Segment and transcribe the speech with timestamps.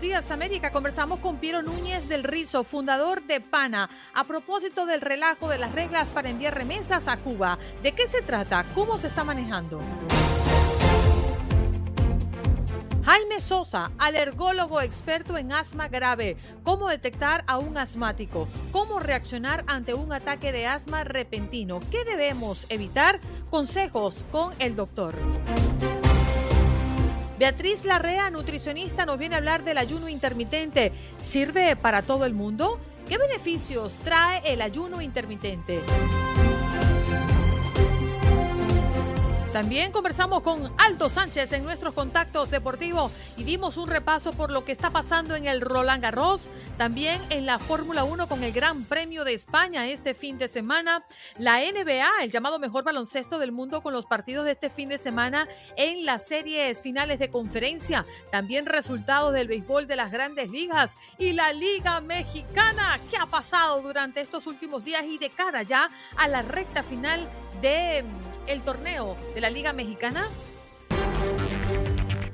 [0.00, 5.48] Días América conversamos con Piero Núñez del Rizo, fundador de PANA, a propósito del relajo
[5.48, 7.58] de las reglas para enviar remesas a Cuba.
[7.82, 8.64] ¿De qué se trata?
[8.76, 9.80] ¿Cómo se está manejando?
[13.04, 19.94] Jaime Sosa, alergólogo experto en asma grave, cómo detectar a un asmático, cómo reaccionar ante
[19.94, 23.18] un ataque de asma repentino, qué debemos evitar,
[23.50, 25.14] consejos con el doctor.
[27.38, 30.92] Beatriz Larrea, nutricionista, nos viene a hablar del ayuno intermitente.
[31.18, 32.80] ¿Sirve para todo el mundo?
[33.08, 35.80] ¿Qué beneficios trae el ayuno intermitente?
[39.52, 44.66] También conversamos con Aldo Sánchez en nuestros contactos deportivos y dimos un repaso por lo
[44.66, 48.84] que está pasando en el Roland Garros, también en la Fórmula 1 con el Gran
[48.84, 51.02] Premio de España este fin de semana,
[51.38, 54.98] la NBA, el llamado mejor baloncesto del mundo con los partidos de este fin de
[54.98, 60.94] semana en las series finales de conferencia, también resultados del béisbol de las grandes ligas
[61.18, 63.00] y la Liga Mexicana.
[63.10, 67.26] ¿Qué ha pasado durante estos últimos días y de cara ya a la recta final
[67.62, 68.04] de
[68.48, 70.28] el torneo de la Liga Mexicana?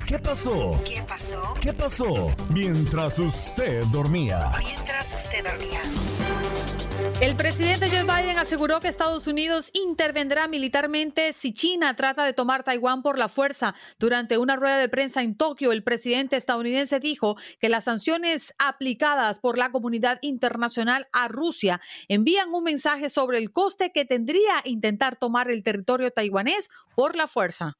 [0.07, 0.79] ¿Qué pasó?
[0.85, 1.55] ¿Qué pasó?
[1.59, 2.35] ¿Qué pasó?
[2.49, 4.51] Mientras usted dormía.
[4.59, 5.81] Mientras usted dormía.
[7.21, 12.63] El presidente Joe Biden aseguró que Estados Unidos intervendrá militarmente si China trata de tomar
[12.63, 13.73] Taiwán por la fuerza.
[13.97, 19.39] Durante una rueda de prensa en Tokio, el presidente estadounidense dijo que las sanciones aplicadas
[19.39, 25.15] por la comunidad internacional a Rusia envían un mensaje sobre el coste que tendría intentar
[25.15, 27.77] tomar el territorio taiwanés por la fuerza.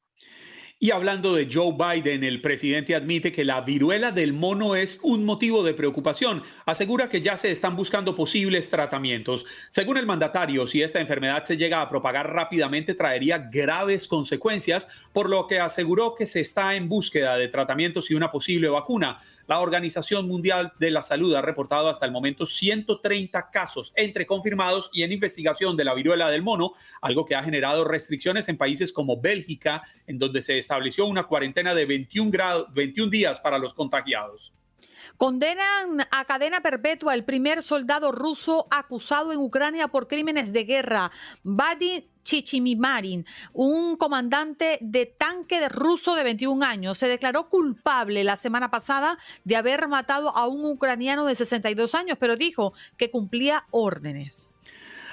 [0.86, 5.26] Y hablando de Joe Biden, el presidente admite que la viruela del mono es un
[5.26, 6.44] motivo de preocupación.
[6.64, 9.46] Asegura que ya se están buscando posibles tratamientos.
[9.70, 15.28] Según el mandatario, si esta enfermedad se llega a propagar rápidamente, traería graves consecuencias, por
[15.28, 19.18] lo que aseguró que se está en búsqueda de tratamientos y una posible vacuna.
[19.48, 24.90] La Organización Mundial de la Salud ha reportado hasta el momento 130 casos entre confirmados
[24.92, 28.92] y en investigación de la viruela del mono, algo que ha generado restricciones en países
[28.92, 33.74] como Bélgica, en donde se estableció una cuarentena de 21, grados, 21 días para los
[33.74, 34.54] contagiados.
[35.18, 41.12] Condenan a cadena perpetua el primer soldado ruso acusado en Ucrania por crímenes de guerra.
[41.44, 48.36] Vadim Chichimimarin, un comandante de tanque de ruso de 21 años, se declaró culpable la
[48.36, 53.66] semana pasada de haber matado a un ucraniano de 62 años, pero dijo que cumplía
[53.72, 54.52] órdenes.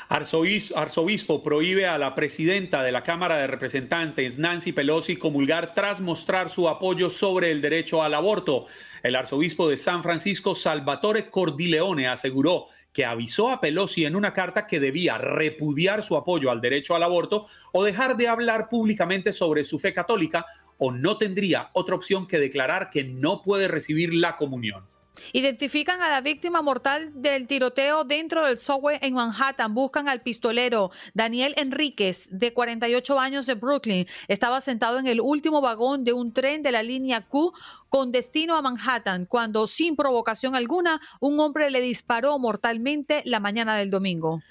[0.08, 6.02] Arzobispo, arzobispo, prohíbe a la presidenta de la Cámara de Representantes, Nancy Pelosi, comulgar tras
[6.02, 8.66] mostrar su apoyo sobre el derecho al aborto.
[9.02, 14.66] El arzobispo de San Francisco, Salvatore Cordileone, aseguró que avisó a Pelosi en una carta
[14.66, 19.64] que debía repudiar su apoyo al derecho al aborto o dejar de hablar públicamente sobre
[19.64, 20.46] su fe católica
[20.78, 24.91] o no tendría otra opción que declarar que no puede recibir la comunión.
[25.32, 29.74] Identifican a la víctima mortal del tiroteo dentro del subway en Manhattan.
[29.74, 34.06] Buscan al pistolero Daniel Enríquez, de 48 años de Brooklyn.
[34.28, 37.52] Estaba sentado en el último vagón de un tren de la línea Q
[37.88, 43.76] con destino a Manhattan cuando, sin provocación alguna, un hombre le disparó mortalmente la mañana
[43.76, 44.42] del domingo.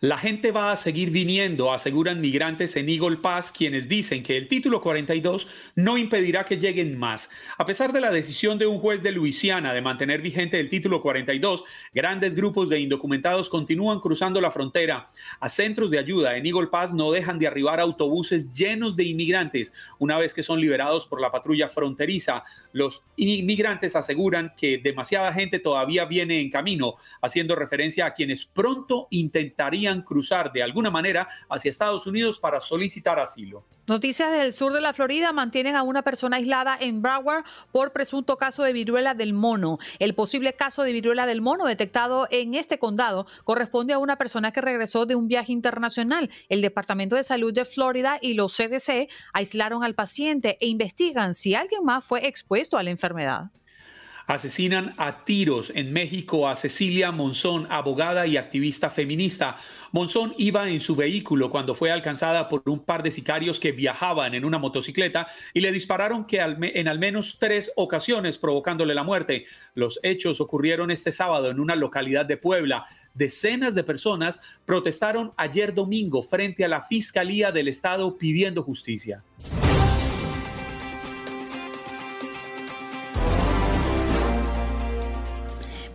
[0.00, 4.46] La gente va a seguir viniendo, aseguran migrantes en Eagle Pass, quienes dicen que el
[4.46, 7.28] título 42 no impedirá que lleguen más.
[7.56, 11.02] A pesar de la decisión de un juez de Luisiana de mantener vigente el título
[11.02, 15.08] 42, grandes grupos de indocumentados continúan cruzando la frontera.
[15.40, 19.72] A centros de ayuda en Eagle Pass no dejan de arribar autobuses llenos de inmigrantes
[19.98, 22.44] una vez que son liberados por la patrulla fronteriza.
[22.70, 29.08] Los inmigrantes aseguran que demasiada gente todavía viene en camino, haciendo referencia a quienes pronto
[29.10, 33.64] intentarían cruzar de alguna manera hacia Estados Unidos para solicitar asilo.
[33.86, 38.36] Noticias del sur de la Florida mantienen a una persona aislada en Broward por presunto
[38.36, 39.78] caso de viruela del mono.
[39.98, 44.52] El posible caso de viruela del mono detectado en este condado corresponde a una persona
[44.52, 46.28] que regresó de un viaje internacional.
[46.50, 51.54] El Departamento de Salud de Florida y los CDC aislaron al paciente e investigan si
[51.54, 53.50] alguien más fue expuesto a la enfermedad.
[54.28, 59.56] Asesinan a tiros en México a Cecilia Monzón, abogada y activista feminista.
[59.90, 64.34] Monzón iba en su vehículo cuando fue alcanzada por un par de sicarios que viajaban
[64.34, 69.46] en una motocicleta y le dispararon que en al menos tres ocasiones provocándole la muerte.
[69.74, 72.84] Los hechos ocurrieron este sábado en una localidad de Puebla.
[73.14, 79.24] Decenas de personas protestaron ayer domingo frente a la Fiscalía del Estado pidiendo justicia.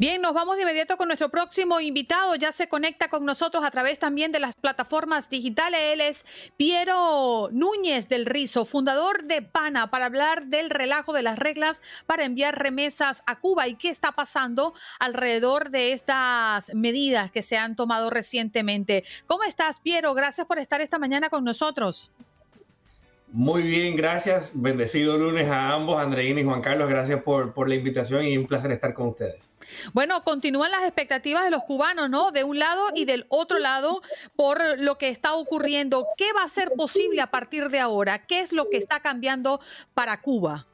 [0.04, 2.36] Bien, nos vamos de inmediato con nuestro próximo invitado.
[2.36, 5.80] Ya se conecta con nosotros a través también de las plataformas digitales.
[5.94, 6.26] Él es
[6.58, 12.26] Piero Núñez del Rizo, fundador de PANA, para hablar del relajo de las reglas para
[12.26, 17.78] enviar remesas a Cuba y qué está pasando alrededor de estas medidas que se han
[17.78, 19.06] tomado recientemente.
[19.26, 20.14] ¿Cómo estás, Piero?
[20.14, 22.12] Gracias por estar esta mañana con nosotros.
[23.32, 24.52] Muy bien, gracias.
[24.54, 26.90] Bendecido lunes a ambos, Andreina y Juan Carlos.
[26.90, 29.53] Gracias por, por la invitación y un placer estar con ustedes.
[29.94, 32.32] Bueno, continúan las expectativas de los cubanos, ¿no?
[32.32, 34.02] De un lado y del otro lado
[34.36, 36.08] por lo que está ocurriendo.
[36.18, 38.26] ¿Qué va a ser posible a partir de ahora?
[38.26, 39.60] ¿Qué es lo que está cambiando
[39.94, 40.68] para Cuba?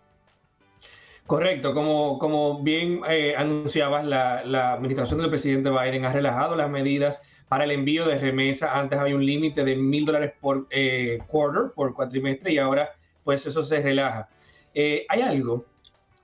[1.30, 7.22] Correcto, como, como bien eh, anunciabas, la, administración del presidente Biden ha relajado las medidas
[7.48, 8.76] para el envío de remesa.
[8.80, 13.46] Antes había un límite de mil dólares por eh, quarter, por cuatrimestre, y ahora pues
[13.46, 14.28] eso se relaja.
[14.74, 15.66] Eh, hay algo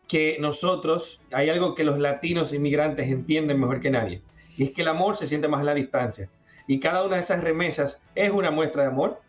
[0.07, 4.21] que nosotros, hay algo que los latinos inmigrantes entienden mejor que nadie,
[4.57, 6.29] y es que el amor se siente más a la distancia.
[6.67, 9.21] Y cada una de esas remesas es una muestra de amor,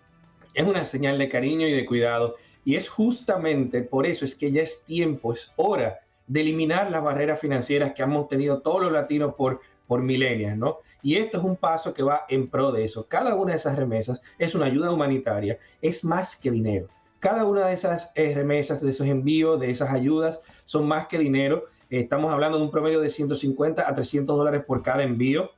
[0.55, 2.37] es una señal de cariño y de cuidado.
[2.65, 7.03] Y es justamente por eso es que ya es tiempo, es hora de eliminar las
[7.03, 10.79] barreras financieras que hemos tenido todos los latinos por, por milenias, ¿no?
[11.03, 13.07] Y esto es un paso que va en pro de eso.
[13.07, 16.89] Cada una de esas remesas es una ayuda humanitaria, es más que dinero.
[17.21, 21.19] Cada una de esas eh, remesas, de esos envíos, de esas ayudas, son más que
[21.19, 21.65] dinero.
[21.89, 25.51] Estamos hablando de un promedio de 150 a 300 dólares por cada envío.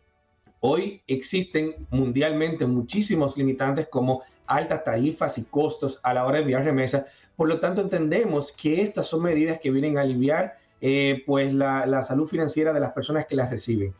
[0.60, 6.64] Hoy existen mundialmente muchísimos limitantes como altas tarifas y costos a la hora de enviar
[6.64, 7.06] remesas.
[7.34, 11.86] Por lo tanto, entendemos que estas son medidas que vienen a aliviar eh, pues la,
[11.86, 13.92] la salud financiera de las personas que las reciben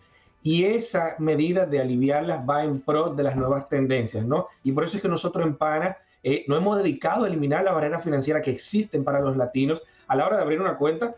[0.43, 4.49] y esa medida de aliviarlas va en pro de las nuevas tendencias, ¿no?
[4.63, 7.73] Y por eso es que nosotros en PANA eh, no hemos dedicado a eliminar la
[7.73, 11.15] barrera financiera que existen para los latinos a la hora de abrir una cuenta,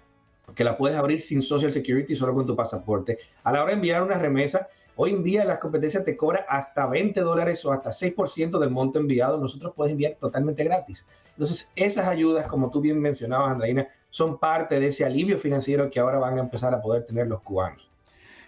[0.54, 3.18] que la puedes abrir sin Social Security, solo con tu pasaporte.
[3.44, 6.86] A la hora de enviar una remesa, hoy en día las competencias te cobran hasta
[6.86, 9.38] 20 dólares o hasta 6% del monto enviado.
[9.38, 11.06] Nosotros puedes enviar totalmente gratis.
[11.30, 16.00] Entonces, esas ayudas, como tú bien mencionabas, Andreina, son parte de ese alivio financiero que
[16.00, 17.88] ahora van a empezar a poder tener los cubanos.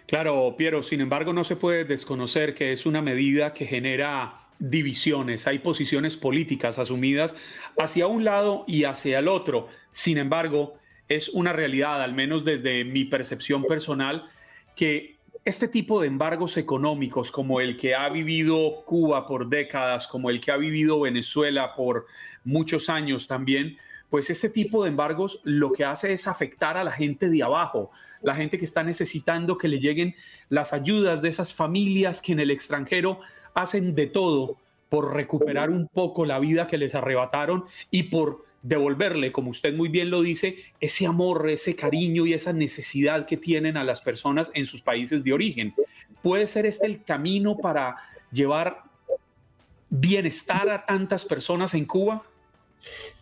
[0.05, 5.45] Claro, Piero, sin embargo, no se puede desconocer que es una medida que genera divisiones,
[5.45, 7.35] hay posiciones políticas asumidas
[7.77, 9.67] hacia un lado y hacia el otro.
[9.89, 10.75] Sin embargo,
[11.09, 14.29] es una realidad, al menos desde mi percepción personal,
[14.73, 20.29] que este tipo de embargos económicos como el que ha vivido Cuba por décadas, como
[20.29, 22.05] el que ha vivido Venezuela por
[22.45, 23.77] muchos años también,
[24.09, 27.91] pues este tipo de embargos lo que hace es afectar a la gente de abajo,
[28.21, 30.15] la gente que está necesitando que le lleguen
[30.47, 33.19] las ayudas de esas familias que en el extranjero
[33.53, 34.57] hacen de todo
[34.89, 39.89] por recuperar un poco la vida que les arrebataron y por devolverle, como usted muy
[39.89, 44.51] bien lo dice, ese amor, ese cariño y esa necesidad que tienen a las personas
[44.53, 45.73] en sus países de origen.
[46.21, 47.97] ¿Puede ser este el camino para
[48.31, 48.83] llevar
[49.89, 52.23] bienestar a tantas personas en Cuba?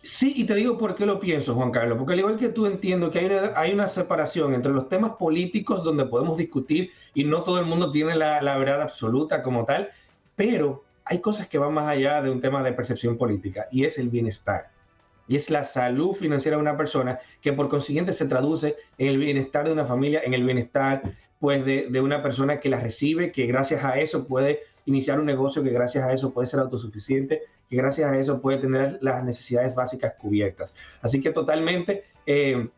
[0.02, 2.66] Sí, y te digo por qué lo pienso, Juan Carlos, porque al igual que tú
[2.66, 7.58] entiendo que hay una, separación entre los temas políticos donde podemos discutir y no todo
[7.58, 9.90] el mundo tiene la, la verdad absoluta como tal,
[10.36, 13.98] pero hay cosas que van más allá de un tema de percepción política y es
[13.98, 14.70] el bienestar.
[15.28, 19.18] Y es la salud financiera de una persona que por consiguiente se traduce en el
[19.18, 21.02] bienestar de una familia, en el bienestar
[21.38, 25.26] pues de, de una persona que la recibe, que gracias a eso puede iniciar un
[25.26, 29.24] negocio, que gracias a eso puede ser autosuficiente que gracias a eso puede tener las
[29.24, 30.74] necesidades básicas cubiertas.
[31.00, 32.68] Así que totalmente eh,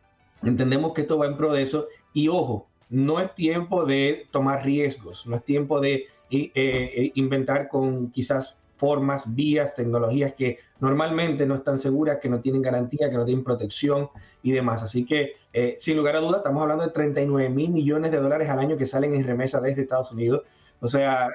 [0.41, 4.63] entendemos que esto va en pro de eso y ojo, no es tiempo de tomar
[4.63, 11.45] riesgos, no es tiempo de eh, eh, inventar con quizás formas, vías, tecnologías que normalmente
[11.45, 14.09] no están seguras, que no tienen garantía, que no tienen protección
[14.43, 14.83] y demás.
[14.83, 15.35] Así que,
[15.77, 18.85] sin lugar a dudas, estamos hablando de 39 mil millones de dólares al año que
[18.85, 20.43] salen en remesa desde Estados Unidos
[20.81, 21.29] o sea,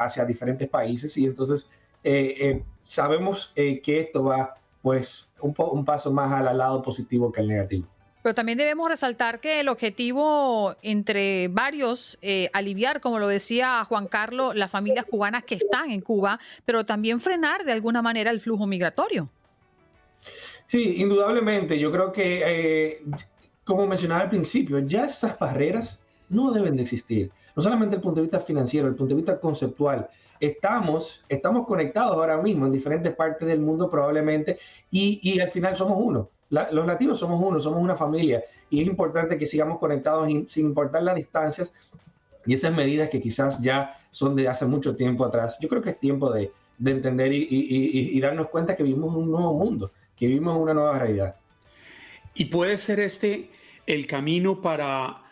[0.00, 1.68] hacia diferentes países y entonces
[2.80, 7.86] sabemos que esto va pues un, un paso más al lado positivo que al negativo.
[8.24, 14.06] Pero también debemos resaltar que el objetivo entre varios, eh, aliviar, como lo decía Juan
[14.06, 18.40] Carlos, las familias cubanas que están en Cuba, pero también frenar de alguna manera el
[18.40, 19.28] flujo migratorio.
[20.64, 21.78] Sí, indudablemente.
[21.78, 23.02] Yo creo que, eh,
[23.62, 27.30] como mencionaba al principio, ya esas barreras no deben de existir.
[27.54, 30.08] No solamente el punto de vista financiero, el punto de vista conceptual.
[30.40, 34.58] Estamos, estamos conectados ahora mismo en diferentes partes del mundo probablemente
[34.90, 36.30] y al final somos uno
[36.72, 41.02] los latinos somos uno, somos una familia y es importante que sigamos conectados sin importar
[41.02, 41.74] las distancias
[42.46, 45.58] y esas medidas que quizás ya son de hace mucho tiempo atrás.
[45.60, 46.52] Yo creo que es tiempo de,
[46.84, 51.36] entender y, darnos cuenta que vivimos un nuevo mundo, que vivimos una nueva realidad.
[52.34, 53.50] Y puede ser este
[53.86, 55.22] el camino para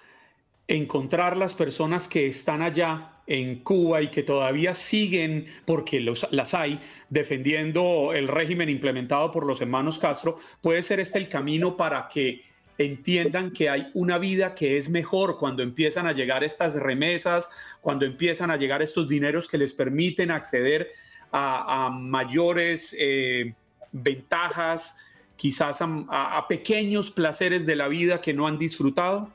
[0.68, 6.00] encontrar las personas que están allá en Cuba y que todavía siguen, porque
[6.30, 11.76] las hay, defendiendo el régimen implementado por los hermanos Castro, puede ser este el camino
[11.76, 12.42] para que
[12.78, 17.48] entiendan que hay una vida que es mejor cuando empiezan a llegar estas remesas,
[17.80, 20.88] cuando empiezan a llegar estos dineros que les permiten acceder
[21.30, 23.54] a, mayores eh,
[23.92, 24.98] ventajas,
[25.36, 29.30] quizás a pequeños placeres de la vida que no han disfrutado.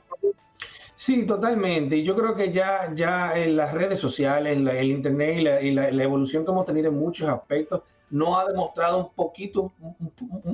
[0.98, 2.02] Sí, totalmente.
[2.02, 6.50] Yo creo que ya, ya en las redes sociales, el Internet y, la, evolución que
[6.50, 9.72] hemos tenido en muchos aspectos nos ha demostrado un poquito,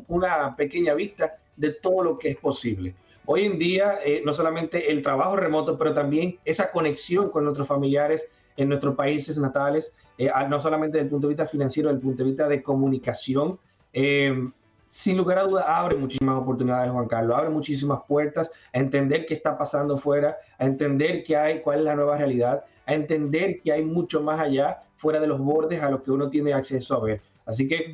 [0.07, 2.95] una pequeña vista de todo lo que es posible.
[3.25, 7.67] Hoy en día, eh, no solamente el trabajo remoto, pero también esa conexión con nuestros
[7.67, 12.01] familiares en nuestros países natales, eh, no solamente desde el punto de vista financiero, desde
[12.01, 13.59] el punto de vista de comunicación.
[13.95, 14.51] Eh,
[14.95, 19.35] sin lugar a dudas abre muchísimas oportunidades, Juan Carlos, abre muchísimas puertas a entender qué
[19.35, 23.73] está pasando fuera, a entender qué hay, cuál es la nueva realidad, a entender que
[23.73, 27.05] hay mucho más allá, fuera de los bordes a lo que uno tiene acceso a
[27.05, 27.21] ver.
[27.45, 27.93] Así que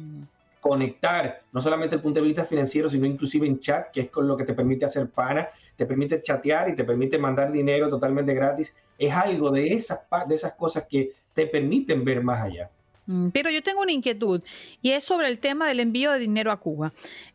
[0.60, 4.28] conectar, no solamente el punto de vista financiero, sino inclusive en chat, que es con
[4.28, 8.34] lo que te permite hacer pana, te permite chatear y te permite mandar dinero totalmente
[8.34, 12.70] gratis, es algo de esas, de esas cosas que te permiten ver más allá.
[13.10, 14.40] Mm, pero yo tengo una inquietud
[14.82, 16.92] y es sobre el tema del envío de dinero a Cuba.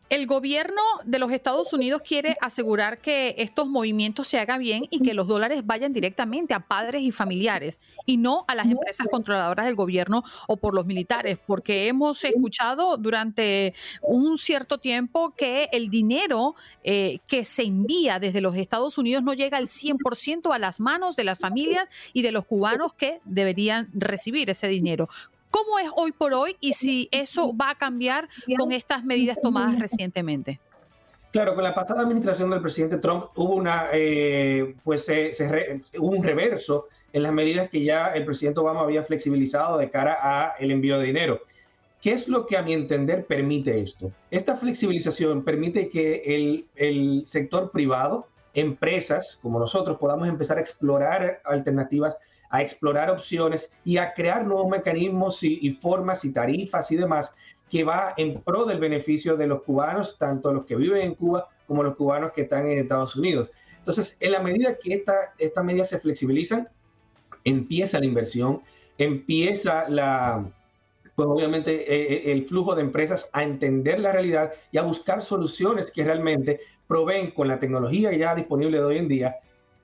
[0.08, 5.02] El gobierno de los Estados Unidos quiere asegurar que estos movimientos se hagan bien y
[5.02, 9.66] que los dólares vayan directamente a padres y familiares y no a las empresas controladoras
[9.66, 15.90] del gobierno o por los militares, porque hemos escuchado durante un cierto tiempo que el
[15.90, 16.54] dinero
[16.84, 21.16] eh, que se envía desde los Estados Unidos no llega al 100% a las manos
[21.16, 25.08] de las familias y de los cubanos que deberían recibir ese dinero.
[25.56, 29.78] ¿Cómo es hoy por hoy y si eso va a cambiar con estas medidas tomadas
[29.78, 30.60] recientemente?
[31.30, 35.10] Claro, con la pasada administración del presidente Trump hubo una, eh, pues
[35.98, 40.56] un reverso en las medidas que ya el presidente Obama había flexibilizado de cara a
[40.58, 41.40] el envío de dinero.
[42.02, 44.12] ¿Qué es lo que a mi entender permite esto?
[44.30, 51.40] Esta flexibilización permite que el, el sector privado, empresas como nosotros, podamos empezar a explorar
[51.46, 52.18] alternativas
[52.50, 57.34] a explorar opciones y a crear nuevos mecanismos y, formas y tarifas y demás
[57.70, 61.48] que va en pro del beneficio de los cubanos, tanto los que viven en Cuba
[61.66, 63.50] como los cubanos que están en Estados Unidos.
[63.78, 66.68] Entonces, en la medida que esta, estas medidas se flexibilizan,
[67.44, 68.62] empieza la inversión,
[68.98, 70.44] empieza la,
[71.16, 75.22] pues obviamente eh, eh, el flujo de empresas a entender la realidad y a buscar
[75.22, 79.36] soluciones que realmente proveen con la tecnología ya disponible de hoy en día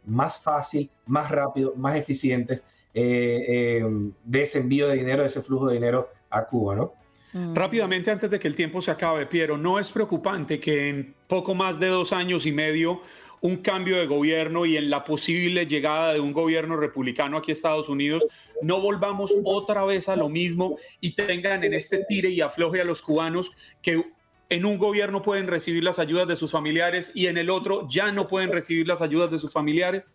[0.06, 2.62] más fácil, más rápido, más eficientes
[2.94, 6.92] eh, eh, de ese envío de dinero, de ese flujo de dinero a Cuba, ¿no?
[7.32, 7.54] Mm.
[7.54, 11.54] Rápidamente, antes de que el tiempo se acabe, Piero, ¿no es preocupante que en poco
[11.54, 13.00] más de dos años y medio
[13.42, 17.54] un cambio de gobierno y en la posible llegada de un gobierno republicano aquí a
[17.54, 18.24] Estados Unidos,
[18.62, 22.84] no volvamos otra vez a lo mismo y tengan en este tire y afloje a
[22.84, 23.50] los cubanos
[23.82, 24.04] que
[24.52, 28.12] en un gobierno pueden recibir las ayudas de sus familiares y en el otro ya
[28.12, 30.14] no pueden recibir las ayudas de sus familiares?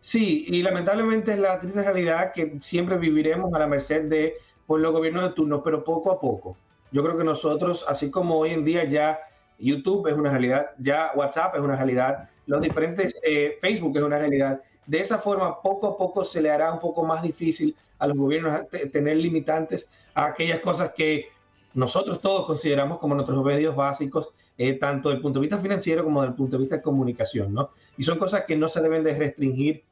[0.00, 4.34] Sí, y lamentablemente es la triste realidad que siempre viviremos a la merced de
[4.66, 6.56] pues, los gobiernos de turno, pero poco a poco.
[6.90, 9.20] Yo creo que nosotros, así como hoy en día ya
[9.60, 14.18] YouTube es una realidad, ya WhatsApp es una realidad, los diferentes eh, Facebook es una
[14.18, 18.08] realidad, de esa forma poco a poco se le hará un poco más difícil a
[18.08, 21.28] los gobiernos tener limitantes a aquellas cosas que
[21.74, 26.04] nosotros todos consideramos como nuestros medios básicos, eh, tanto desde el punto de vista financiero
[26.04, 27.70] como desde el punto de vista de comunicación, ¿no?
[27.96, 29.84] Y son cosas que no se deben de restringir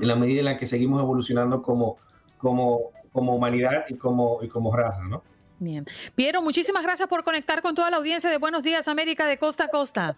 [0.00, 1.98] en la medida en la que seguimos evolucionando como,
[2.38, 5.22] como, como humanidad y como, y como raza, ¿no?
[5.58, 5.84] Bien.
[6.14, 9.64] Piero, muchísimas gracias por conectar con toda la audiencia de Buenos Días América de costa
[9.64, 10.16] a costa.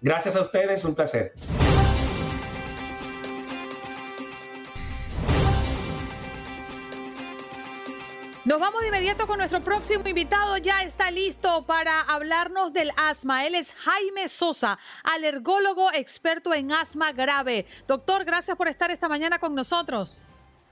[0.00, 1.32] Gracias a ustedes, un placer.
[8.50, 10.56] Nos vamos de inmediato con nuestro próximo invitado.
[10.56, 13.46] Ya está listo para hablarnos del asma.
[13.46, 17.64] Él es Jaime Sosa, alergólogo experto en asma grave.
[17.86, 20.24] Doctor, gracias por estar esta mañana con nosotros.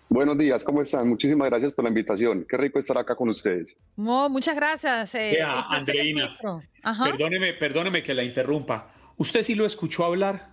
[0.08, 1.08] Buenos días, ¿cómo están?
[1.08, 2.44] Muchísimas gracias por la invitación.
[2.48, 3.76] Qué rico estar acá con ustedes.
[3.94, 5.14] muchas gracias.
[5.14, 6.36] Eh, Andreina,
[6.82, 8.90] perdóneme, perdóneme que la interrumpa.
[9.18, 10.50] ¿Usted sí lo escuchó hablar?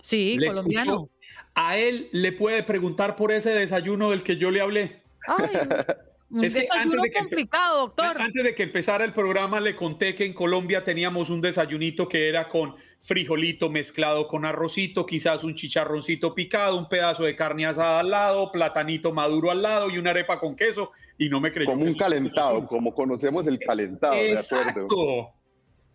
[0.00, 1.10] Sí, colombiano.
[1.56, 5.02] A él le puede preguntar por ese desayuno del que yo le hablé.
[5.26, 5.48] Ay,
[6.30, 8.20] un desayuno complicado, doctor.
[8.20, 12.28] Antes de que empezara el programa, le conté que en Colombia teníamos un desayunito que
[12.28, 18.00] era con frijolito mezclado con arrocito, quizás un chicharroncito picado, un pedazo de carne asada
[18.00, 20.90] al lado, platanito maduro al lado y una arepa con queso.
[21.16, 21.70] Y no me creyó.
[21.70, 24.14] Como un calentado, como conocemos el calentado.
[24.14, 25.32] Exacto.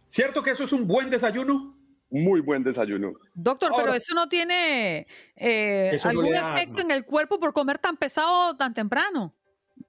[0.08, 1.78] ¿Cierto que eso es un buen desayuno?
[2.10, 3.14] Muy buen desayuno.
[3.34, 8.56] Doctor, pero eso no tiene eh, algún efecto en el cuerpo por comer tan pesado
[8.56, 9.34] tan temprano.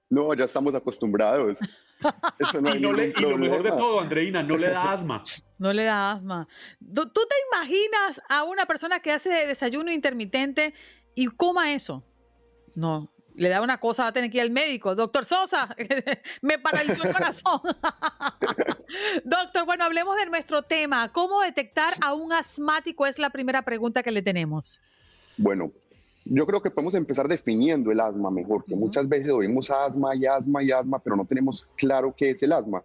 [0.09, 1.59] No, ya estamos acostumbrados.
[2.39, 5.23] y, lo mejor de todo, Andreina, no le da asma.
[5.57, 6.47] No le da asma.
[6.79, 10.73] ¿Tú te imaginas a una persona que hace desayuno intermitente
[11.15, 12.03] y coma eso?
[12.75, 14.95] No, le da una cosa, va a tener que ir al médico.
[14.95, 15.75] Doctor Sosa,
[16.41, 17.61] me paralizó el corazón.
[19.23, 21.11] Doctor, bueno, hablemos de nuestro tema.
[21.11, 23.05] ¿Cómo detectar a un asmático?
[23.05, 24.81] Es la primera pregunta que le tenemos.
[25.37, 25.71] Bueno,
[26.25, 30.25] yo creo que podemos empezar definiendo el asma mejor, que muchas veces oímos asma y
[30.25, 32.83] asma y asma, pero no tenemos claro qué es el asma.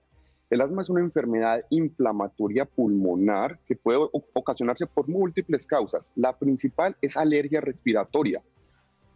[0.50, 3.98] El asma es una enfermedad inflamatoria pulmonar que puede
[4.34, 6.10] ocasionarse por múltiples causas.
[6.16, 8.42] La principal es alergia respiratoria.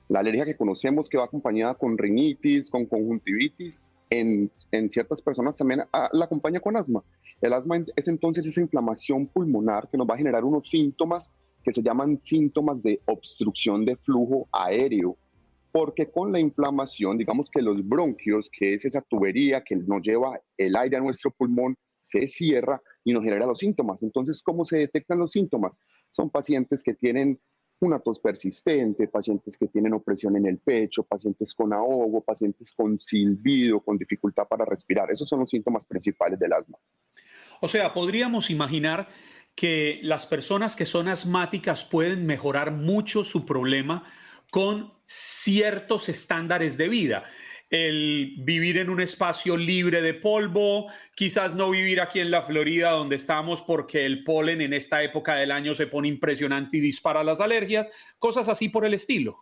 [0.09, 5.57] La alergia que conocemos que va acompañada con rinitis, con conjuntivitis, en, en ciertas personas
[5.59, 7.02] también ah, la acompaña con asma.
[7.40, 11.33] El asma es entonces esa inflamación pulmonar que nos va a generar unos síntomas
[11.64, 15.16] que se llaman síntomas de obstrucción de flujo aéreo,
[15.73, 20.38] porque con la inflamación, digamos que los bronquios, que es esa tubería que nos lleva
[20.56, 24.02] el aire a nuestro pulmón, se cierra y nos genera los síntomas.
[24.02, 25.76] Entonces, ¿cómo se detectan los síntomas?
[26.11, 27.40] Son pacientes que tienen
[27.80, 33.00] una tos persistente, pacientes que tienen opresión en el pecho, pacientes con ahogo, pacientes con
[33.00, 35.11] silbido, con dificultad para respirar.
[35.11, 36.78] Esos son los síntomas principales del asma.
[37.61, 39.08] O sea, podríamos imaginar
[39.54, 44.04] que las personas que son asmáticas pueden mejorar mucho su problema
[44.50, 47.25] con ciertos estándares de vida.
[47.71, 52.90] El vivir en un espacio libre de polvo, quizás no vivir aquí en la Florida
[52.90, 57.25] donde estamos porque el polen en esta época del año se pone impresionante y dispara
[57.25, 59.38] las alergias, cosas así por el estilo.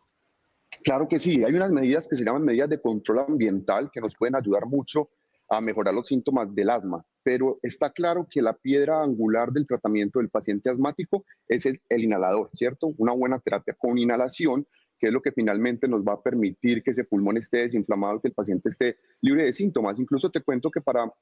[0.82, 4.16] Claro que sí, hay unas medidas que se llaman medidas de control ambiental que nos
[4.16, 5.10] pueden ayudar mucho
[5.48, 10.18] a mejorar los síntomas del asma pero está claro que la piedra angular del tratamiento
[10.18, 12.88] del paciente asmático es el, inhalador, ¿cierto?
[12.98, 14.66] Una buena terapia con inhalación,
[14.98, 18.28] que es lo que finalmente nos va a permitir que ese pulmón esté desinflamado, que
[18.28, 19.98] el paciente esté libre de síntomas.
[19.98, 21.12] Incluso te cuento que para,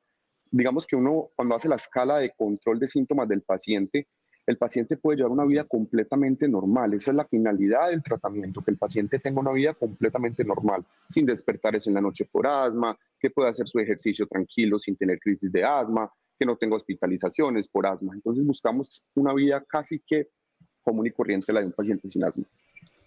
[0.51, 4.09] digamos que uno cuando hace la escala de control de síntomas del paciente,
[4.47, 6.95] el paciente puede llevar una vida completamente normal.
[6.95, 11.27] Esa es la finalidad del tratamiento, que el paciente tenga una vida completamente normal, sin
[11.27, 15.53] despertares en la noche por asma, que pueda hacer su ejercicio tranquilo sin tener crisis
[15.53, 18.15] de asma, que no tenga hospitalizaciones por asma.
[18.15, 20.29] Entonces buscamos una vida casi que
[20.83, 22.45] común y corriente la de un paciente sin asma.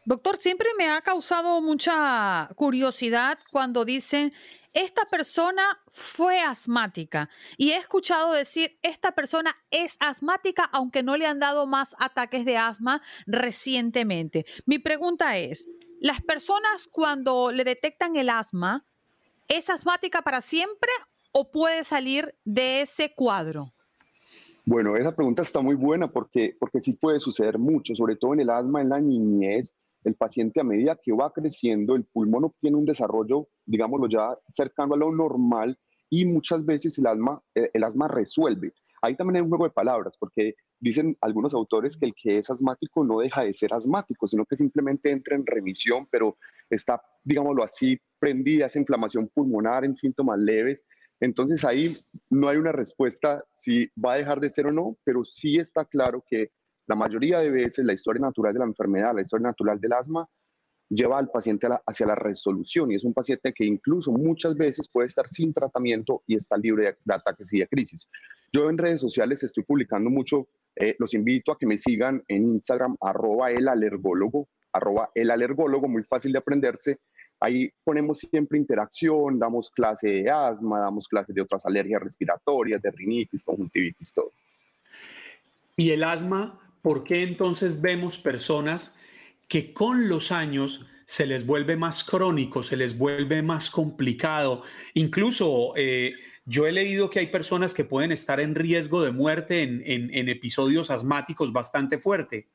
[0.05, 4.33] Doctor, siempre me ha causado mucha curiosidad cuando dicen,
[4.73, 11.27] esta persona fue asmática y he escuchado decir, esta persona es asmática aunque no le
[11.27, 14.45] han dado más ataques de asma recientemente.
[14.65, 18.85] Mi pregunta es, ¿las personas cuando le detectan el asma,
[19.47, 20.89] ¿Es asmática para siempre
[21.31, 23.73] o puede salir de ese cuadro?
[24.65, 28.39] Bueno, esa pregunta está muy buena porque, porque sí puede suceder mucho, sobre todo en
[28.39, 29.75] el asma en la niñez.
[30.03, 34.95] El paciente a medida que va creciendo, el pulmón obtiene un desarrollo, digámoslo ya, cercano
[34.95, 35.77] a lo normal
[36.09, 38.73] y muchas veces el asma, eh, el asma resuelve.
[39.01, 42.49] Ahí también hay un juego de palabras, porque dicen algunos autores que el que es
[42.49, 46.37] asmático no deja de ser asmático, sino que simplemente entra en remisión, pero
[46.69, 50.85] está, digámoslo así, prendida esa inflamación pulmonar en síntomas leves.
[51.19, 51.97] Entonces ahí
[52.29, 55.83] no hay una respuesta si va a dejar de ser o no, pero sí está
[55.83, 56.51] claro que
[56.87, 60.27] la mayoría de veces la historia natural de la enfermedad, la historia natural del asma,
[60.89, 65.07] lleva al paciente hacia la resolución y es un paciente que incluso muchas veces puede
[65.07, 68.07] estar sin tratamiento y está libre de, ataques y de crisis.
[68.51, 72.43] Yo en redes sociales estoy publicando mucho, eh, los invito a que me sigan en
[72.43, 76.99] Instagram, arroba el alergólogo, arroba el alergólogo, muy fácil de aprenderse.
[77.39, 82.91] Ahí ponemos siempre interacción, damos clase de asma, damos clase de otras alergias respiratorias, de
[82.91, 84.31] rinitis, conjuntivitis, todo.
[85.75, 86.62] ¿Y el asma?
[86.83, 88.93] ¿Por qué entonces vemos personas
[89.47, 94.63] que con los años se les vuelve más crónico, se les vuelve más complicado.
[94.93, 96.13] Incluso eh,
[96.45, 100.89] yo he leído que hay personas que pueden estar en riesgo de muerte en, episodios
[100.89, 102.47] asmáticos bastante fuerte.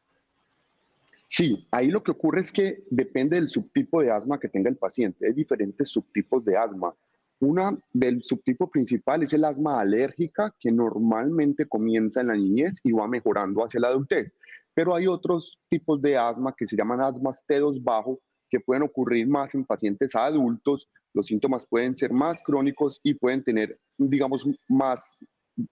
[1.26, 4.76] Sí, ahí lo que ocurre es que depende del subtipo de asma que tenga el
[4.76, 5.26] paciente.
[5.26, 6.94] Hay diferentes subtipos de asma.
[7.40, 12.92] Una del subtipo principal es el asma alérgica, que normalmente comienza en la niñez y
[12.92, 14.34] va mejorando hacia la adultez.
[14.74, 18.20] Pero hay otros tipos de asma que se llaman asmas T2 bajo,
[18.50, 23.42] que pueden ocurrir más en pacientes adultos, los síntomas pueden ser más crónicos y pueden
[23.42, 25.18] tener, digamos, más,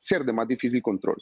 [0.01, 1.17] ser de más difícil control.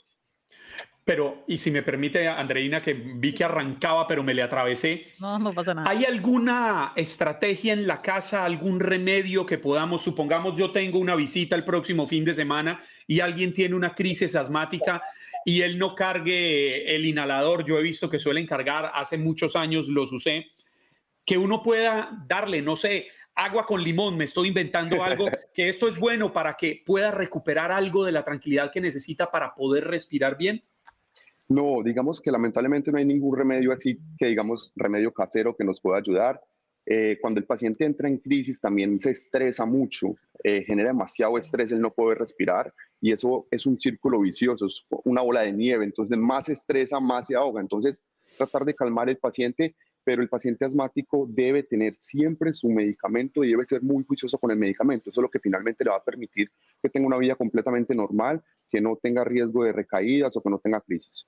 [1.05, 5.09] Pero, y si me permite, Andreina, que vi que arrancaba, pero me le atravesé.
[5.21, 5.91] No, no pasa nada.
[5.91, 11.57] ¿Hay alguna estrategia en la casa, algún remedio que podamos, supongamos yo tengo una visita
[11.57, 15.03] el próximo fin de semana y alguien tiene una crisis asmática
[15.45, 17.67] y él no cargue el inhalador?
[17.67, 20.47] Yo he visto que suelen cargar, hace muchos años los usé
[21.27, 25.89] que uno pueda darle, no sé, agua con limón, me estoy inventando algo, que esto
[25.89, 30.37] es bueno para que pueda recuperar algo de la tranquilidad que necesita para poder respirar
[30.37, 30.63] bien?
[31.49, 35.81] No, digamos que lamentablemente no hay ningún remedio así que digamos remedio casero que nos
[35.81, 36.41] pueda ayudar.
[36.87, 41.73] Eh, cuando el paciente entra en crisis también se estresa mucho, eh, genera demasiado estrés
[41.73, 45.85] el no poder respirar y eso es un círculo vicioso, es una bola de nieve,
[45.85, 47.61] entonces más estresa, más se ahoga.
[47.61, 48.03] Entonces
[48.37, 53.51] tratar de calmar el paciente pero el paciente asmático debe tener siempre su medicamento y
[53.51, 55.11] debe ser muy juicioso con el medicamento.
[55.11, 56.51] Eso es lo que finalmente le va a permitir
[56.83, 60.59] que tenga una vida completamente normal, que no tenga riesgo de recaídas o que no
[60.59, 61.27] tenga crisis.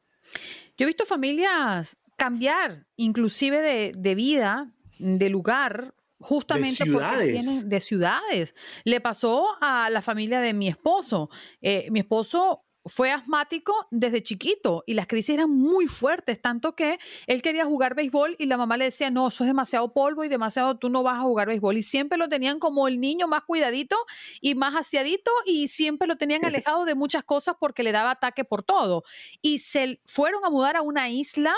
[0.76, 7.18] Yo he visto familias cambiar inclusive de, vida, de lugar, justamente de ciudades.
[7.18, 8.54] porque tienen de ciudades.
[8.84, 11.30] Le pasó a la familia de mi esposo.
[11.60, 16.98] Eh, mi esposo fue asmático desde chiquito y las crisis eran muy fuertes, tanto que
[17.26, 20.28] él quería jugar béisbol y la mamá le decía, no, eso es demasiado polvo y
[20.28, 21.76] demasiado, tú no vas a jugar béisbol.
[21.76, 23.96] Y siempre lo tenían como el niño más cuidadito
[24.40, 28.44] y más aseadito y siempre lo tenían alejado de muchas cosas porque le daba ataque
[28.44, 29.04] por todo.
[29.42, 31.54] Y se fueron a mudar a una isla,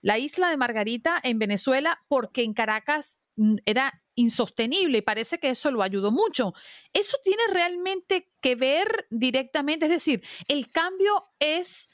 [0.00, 3.19] la isla de Margarita en Venezuela, porque en Caracas
[3.64, 6.52] era insostenible y parece que eso lo ayudó mucho.
[6.92, 9.86] ¿Eso tiene realmente que ver directamente?
[9.86, 11.88] Es decir, ¿el cambio es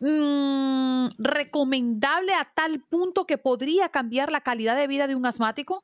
[0.00, 5.82] mm, recomendable a tal punto que podría cambiar la calidad de vida de un asmático?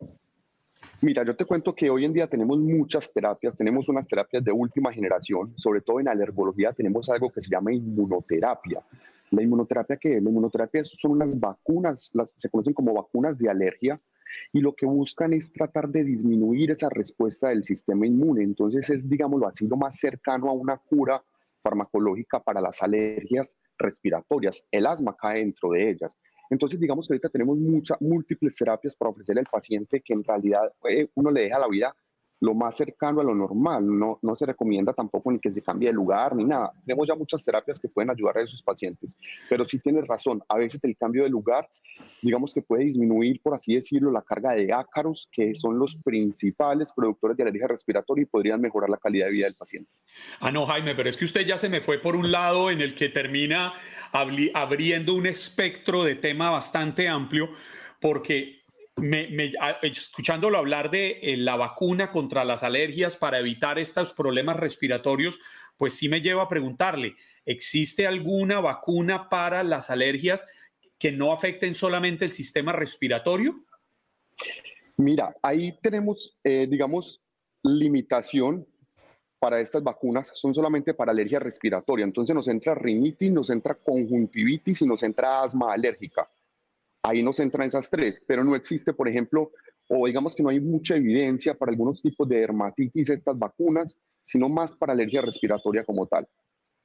[1.01, 4.53] Mira, yo te cuento que hoy en día tenemos muchas terapias, tenemos unas terapias de
[4.53, 8.83] última generación, sobre todo en alergología tenemos algo que se llama inmunoterapia.
[9.31, 14.01] La inmunoterapia que la inmunoterapia son unas vacunas, las se conocen como vacunas de alergia,
[14.53, 18.42] y lo que buscan es tratar de disminuir esa respuesta del sistema inmune.
[18.42, 21.22] Entonces es, digámoslo así, lo más cercano a una cura
[21.62, 24.68] farmacológica para las alergias respiratorias.
[24.70, 26.16] El asma cae dentro de ellas.
[26.51, 30.72] Entonces, digamos que ahorita tenemos muchas, múltiples terapias para ofrecerle al paciente que en realidad
[30.88, 31.94] eh, uno le deja la vida
[32.40, 33.85] lo más cercano a lo normal.
[33.87, 36.72] No, no se recomienda tampoco ni que se cambie de lugar ni nada.
[36.85, 39.16] Tenemos ya muchas terapias que pueden ayudar a esos pacientes,
[39.48, 41.68] pero sí tienes razón, a veces el cambio de lugar,
[42.22, 46.92] digamos que puede disminuir, por así decirlo, la carga de ácaros, que son los principales
[46.92, 49.90] productores de alergia respiratoria y podrían mejorar la calidad de vida del paciente.
[50.40, 52.81] Ah, no, Jaime, pero es que usted ya se me fue por un lado en
[52.81, 53.74] el que termina
[54.12, 57.51] abriendo un espectro de tema bastante amplio,
[58.01, 58.58] porque
[59.83, 65.39] escuchándolo hablar de eh, la vacuna contra las alergias para evitar estos problemas respiratorios,
[65.77, 67.15] pues sí me lleva a preguntarle,
[67.47, 70.47] ¿existe alguna vacuna para las alergias
[70.99, 73.65] que no afecten solamente el sistema respiratorio?
[74.97, 77.23] Mira, ahí tenemos, eh, digamos,
[77.63, 78.67] limitación
[79.39, 82.05] para estas vacunas, son solamente para alergia respiratoria.
[82.05, 86.29] Entonces nos entra rinitis, nos entra conjuntivitis y nos entra asma alérgica
[87.09, 89.53] ahí nos entran esas tres, pero no existe, por ejemplo,
[89.88, 94.49] o digamos que no hay mucha evidencia para algunos tipos de dermatitis estas vacunas, sino
[94.49, 96.27] más para alergia respiratoria como tal.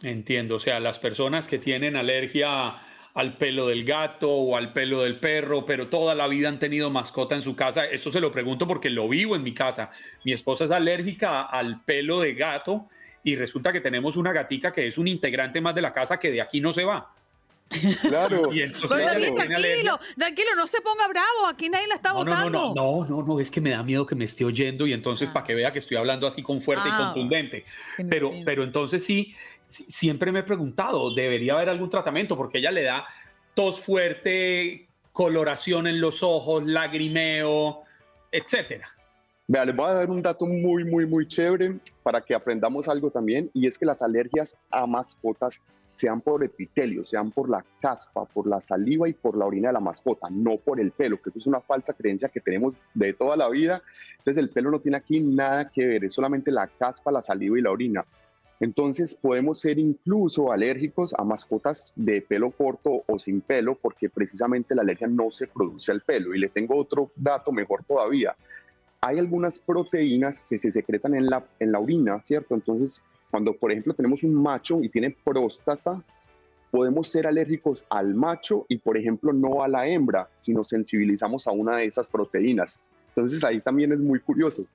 [0.01, 2.75] Entiendo, o sea, las personas que tienen alergia
[3.13, 6.89] al pelo del gato o al pelo del perro, pero toda la vida han tenido
[6.89, 7.85] mascota en su casa.
[7.85, 9.91] Esto se lo pregunto porque lo vivo en mi casa.
[10.25, 12.87] Mi esposa es alérgica al pelo de gato
[13.23, 16.31] y resulta que tenemos una gatica que es un integrante más de la casa que
[16.31, 17.13] de aquí no se va.
[18.01, 18.49] Claro.
[18.49, 22.49] tranquilo, tranquilo, no se ponga bravo, aquí nadie la está no, votando.
[22.49, 25.29] No, no, no, no, es que me da miedo que me esté oyendo y entonces
[25.29, 25.33] ah.
[25.33, 26.97] para que vea que estoy hablando así con fuerza y ah.
[27.05, 27.63] contundente.
[28.09, 29.33] Pero, pero entonces sí,
[29.65, 32.37] siempre me he preguntado, ¿debería haber algún tratamiento?
[32.37, 33.07] Porque ella le da
[33.55, 37.83] tos fuerte, coloración en los ojos, lagrimeo,
[38.31, 38.87] etcétera.
[39.47, 43.11] Vea, les voy a dar un dato muy, muy, muy chévere para que aprendamos algo
[43.11, 45.61] también, y es que las alergias a mascotas
[45.93, 49.73] sean por epitelio, sean por la caspa, por la saliva y por la orina de
[49.73, 53.13] la mascota, no por el pelo, que eso es una falsa creencia que tenemos de
[53.13, 53.81] toda la vida.
[54.17, 57.59] Entonces el pelo no tiene aquí nada que ver, es solamente la caspa, la saliva
[57.59, 58.05] y la orina.
[58.59, 64.73] Entonces podemos ser incluso alérgicos a mascotas de pelo corto o sin pelo porque precisamente
[64.73, 66.33] la alergia no se produce al pelo.
[66.33, 68.35] Y le tengo otro dato mejor todavía.
[69.01, 72.55] Hay algunas proteínas que se secretan en la, en la orina, ¿cierto?
[72.55, 73.03] Entonces
[73.33, 75.99] cuando, por ejemplo, tenemos un macho y tiene próstata,
[76.69, 81.47] podemos ser alérgicos al macho y, por ejemplo, no a la hembra si nos sensibilizamos
[81.47, 82.77] a una de esas proteínas.
[83.07, 84.65] Entonces ahí también es muy curioso.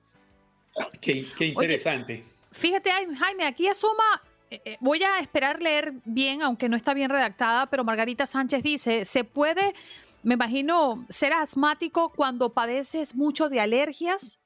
[0.99, 2.21] Qué, interesante.
[2.51, 7.09] fíjate, Jaime, aquí asoma eh, eh, voy a esperar leer bien, aunque no está bien
[7.09, 9.73] redactada, pero Margarita Sánchez dice, se puede,
[10.21, 14.37] me imagino, ser asmático cuando padeces mucho de alergias.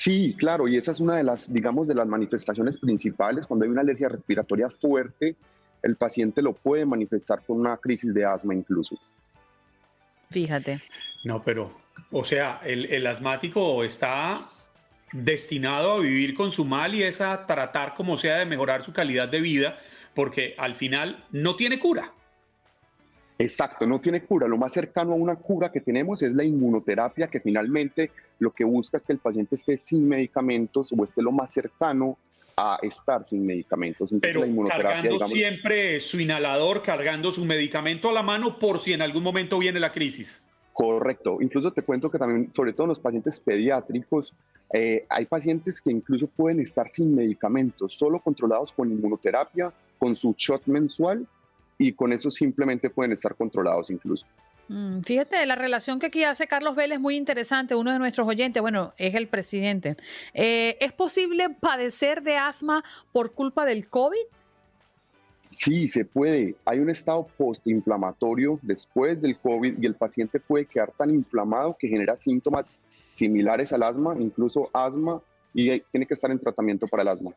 [0.00, 3.46] Sí, claro, y esa es una de las, digamos, de las manifestaciones principales.
[3.46, 5.36] Cuando hay una alergia respiratoria fuerte,
[5.82, 8.98] el paciente lo puede manifestar con una crisis de asma incluso.
[10.30, 10.80] Fíjate.
[11.22, 11.70] No, pero,
[12.12, 14.32] o sea, el, asmático está
[15.12, 18.94] destinado a vivir con su mal y es a tratar como sea de mejorar su
[18.94, 19.78] calidad de vida,
[20.14, 22.10] porque al final no tiene cura.
[23.40, 24.46] Exacto, no tiene cura.
[24.46, 28.64] Lo más cercano a una cura que tenemos es la inmunoterapia, que finalmente lo que
[28.64, 32.18] busca es que el paciente esté sin medicamentos o esté lo más cercano
[32.54, 34.12] a estar sin medicamentos.
[34.20, 39.22] Pero cargando siempre su inhalador, cargando su medicamento a la mano por si en algún
[39.22, 40.44] momento viene la crisis.
[40.74, 41.38] Correcto.
[41.40, 44.34] Incluso te cuento que también, sobre todo en los pacientes pediátricos,
[44.74, 50.34] eh, hay pacientes que incluso pueden estar sin medicamentos, solo controlados con inmunoterapia, con su
[50.36, 51.26] shot mensual
[51.80, 54.26] y con eso simplemente pueden estar controlados incluso.
[54.68, 57.74] Mm, fíjate, la relación que aquí hace Carlos Vélez es muy interesante.
[57.74, 59.96] Uno de nuestros oyentes, bueno, es el presidente.
[60.34, 64.20] Eh, ¿Es posible padecer de asma por culpa del COVID?
[65.48, 66.54] Sí, se puede.
[66.66, 71.88] Hay un estado postinflamatorio después del COVID y el paciente puede quedar tan inflamado que
[71.88, 72.70] genera síntomas
[73.08, 75.22] similares al asma, incluso asma,
[75.54, 77.30] y tiene que estar en tratamiento para el asma.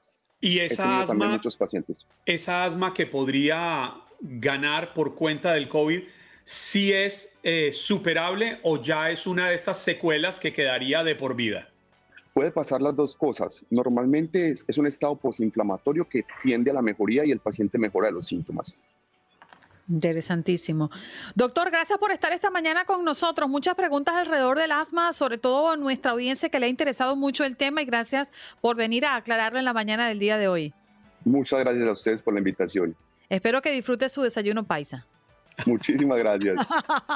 [0.43, 2.06] Y esa asma, muchos pacientes.
[2.25, 6.01] esa asma que podría ganar por cuenta del COVID,
[6.43, 11.34] si es eh, superable o ya es una de estas secuelas que quedaría de por
[11.34, 11.69] vida.
[12.34, 13.63] Puede pasar las dos cosas.
[13.69, 18.08] Normalmente es, es un estado posinflamatorio que tiende a la mejoría y el paciente mejora
[18.08, 18.75] de los síntomas.
[19.89, 20.89] Interesantísimo.
[21.36, 23.50] Doctor, gracias por estar esta mañana con nosotros.
[23.50, 27.43] Muchas preguntas alrededor del asma, sobre todo a nuestra audiencia que le ha interesado mucho
[27.43, 30.74] el tema y gracias por venir a aclararlo en la mañana del día de hoy.
[31.26, 32.96] Muchas gracias a ustedes por la invitación.
[33.30, 35.06] Espero que disfrute su desayuno paisa.
[35.65, 36.65] Muchísimas gracias.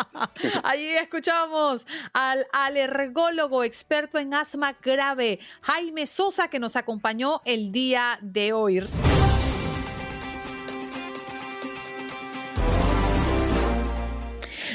[0.63, 8.19] Ahí escuchamos al alergólogo experto en asma grave, Jaime Sosa, que nos acompañó el día
[8.21, 8.83] de hoy.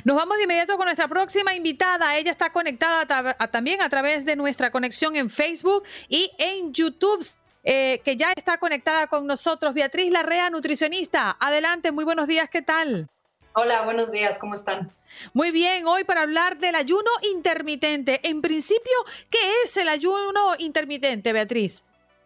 [0.05, 2.17] Nos vamos de inmediato con nuestra próxima invitada.
[2.17, 7.25] Ella está conectada también a través de nuestra conexión en Facebook y en YouTube.
[7.65, 11.37] Eh, que ya está conectada con nosotros, Beatriz Larrea, nutricionista.
[11.39, 13.09] Adelante, muy buenos días, ¿qué tal?
[13.53, 14.91] Hola, buenos días, ¿cómo están?
[15.33, 18.19] Muy bien, hoy para hablar del ayuno intermitente.
[18.29, 18.93] En principio,
[19.31, 21.85] ¿qué es el ayuno intermitente, Beatriz?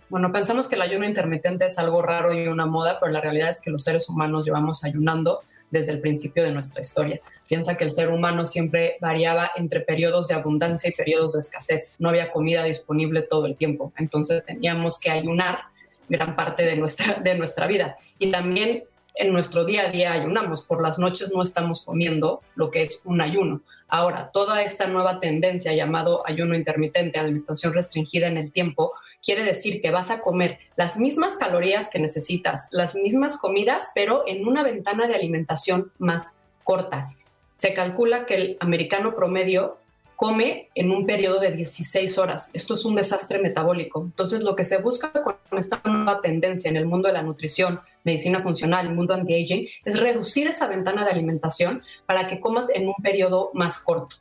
[0.09, 3.51] Bueno, pensamos que el ayuno intermitente es algo raro y una moda, pero la realidad
[3.51, 7.21] es que los seres humanos llevamos ayunando desde el principio de nuestra historia.
[7.49, 11.95] Piensa que el ser humano siempre variaba entre periodos de abundancia y periodos de escasez.
[11.99, 15.61] No había comida disponible todo el tiempo, entonces teníamos que ayunar
[16.09, 17.97] gran parte de nuestra, de nuestra vida.
[18.19, 22.71] Y también en nuestro día a día ayunamos, por las noches no estamos comiendo lo
[22.71, 23.63] que es un ayuno.
[23.89, 28.93] Ahora, toda esta nueva tendencia llamado ayuno intermitente, alimentación restringida en el tiempo,
[29.27, 34.23] quiere decir que vas a comer las mismas calorías que necesitas, las mismas comidas, pero
[34.27, 37.13] en una ventana de alimentación más corta.
[37.57, 39.79] Se calcula que el americano promedio
[40.15, 42.51] come en un periodo de 16 horas.
[42.55, 44.01] Esto es un desastre metabólico.
[44.01, 47.81] Entonces, lo que se busca con esta nueva tendencia en el mundo de la nutrición,
[48.05, 52.87] medicina funcional, el mundo anti-aging, es reducir esa ventana de alimentación para que comas en
[52.87, 54.17] un periodo más corto.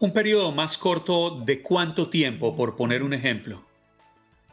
[0.00, 3.69] ¿Un periodo más corto de cuánto tiempo, por poner un ejemplo?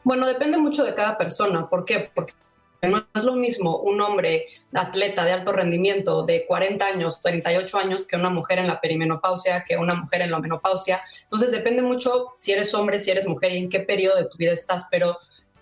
[0.07, 1.67] Bueno, depende mucho de cada persona.
[1.69, 2.09] ¿Por qué?
[2.15, 2.33] Porque
[2.81, 8.07] no es lo mismo un hombre atleta de alto rendimiento de 40 años, 38 años
[8.07, 11.01] que una mujer en la perimenopausia, que una mujer en la menopausia.
[11.23, 14.37] Entonces depende mucho si eres hombre, si eres mujer y en qué periodo de tu
[14.37, 15.17] vida estás, pero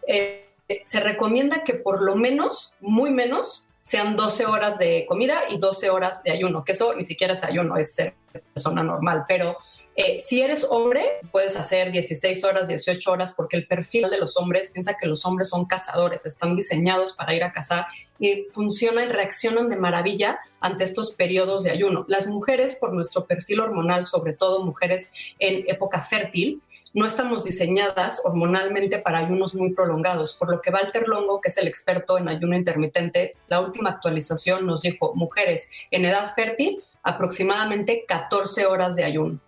[0.08, 0.48] eh,
[0.84, 5.90] se recomienda que por lo menos, muy menos, sean 12 horas de comida y 12
[5.90, 8.14] horas de ayuno, que eso ni siquiera es ayuno, es ser
[8.54, 9.58] persona normal, pero
[9.98, 14.36] Eh, si eres hombre, puedes hacer 16 horas, 18 horas, porque el perfil de los
[14.36, 17.88] hombres piensa que los hombres son cazadores, están diseñados para ir a cazar
[18.20, 22.04] y funcionan, reaccionan de maravilla ante estos periodos de ayuno.
[22.10, 26.62] Las mujeres, por nuestro perfil hormonal, sobre todo mujeres en época fértil,
[26.94, 31.58] no estamos diseñadas hormonalmente para ayunos muy prolongados, por lo que Walter Longo, que es
[31.58, 38.06] el experto en ayuno intermitente, la última actualización nos dijo, mujeres en edad fértil, aproximadamente
[38.08, 39.40] 14 horas de ayuno.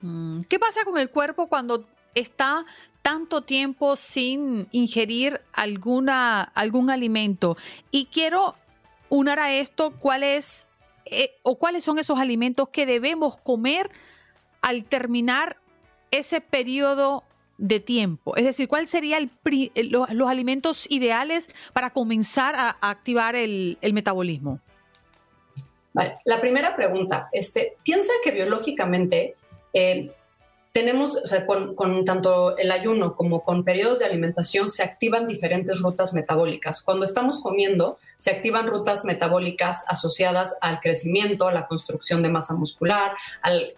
[0.00, 2.64] Mm, ¿Qué pasa con el cuerpo cuando está
[3.02, 7.56] tanto tiempo sin ingerir alguna, algún alimento?
[7.90, 8.54] Y quiero
[9.08, 13.90] unir a esto cuál eh, o cuáles son esos alimentos que debemos comer
[14.60, 15.56] al terminar
[16.10, 17.24] ese periodo
[17.60, 18.36] de tiempo?
[18.36, 19.30] Es decir, ¿cuáles serían
[19.90, 24.60] los, alimentos ideales para comenzar a, activar el, metabolismo?
[26.24, 29.34] La primera pregunta, este, piensa que biológicamente
[29.72, 30.08] eh,
[30.72, 35.80] tenemos, o sea, con, tanto el ayuno como con periodos de alimentación se activan diferentes
[35.80, 36.82] rutas metabólicas.
[36.82, 42.54] Cuando estamos comiendo, se activan rutas metabólicas asociadas al crecimiento, a la construcción de masa
[42.54, 43.74] muscular, al,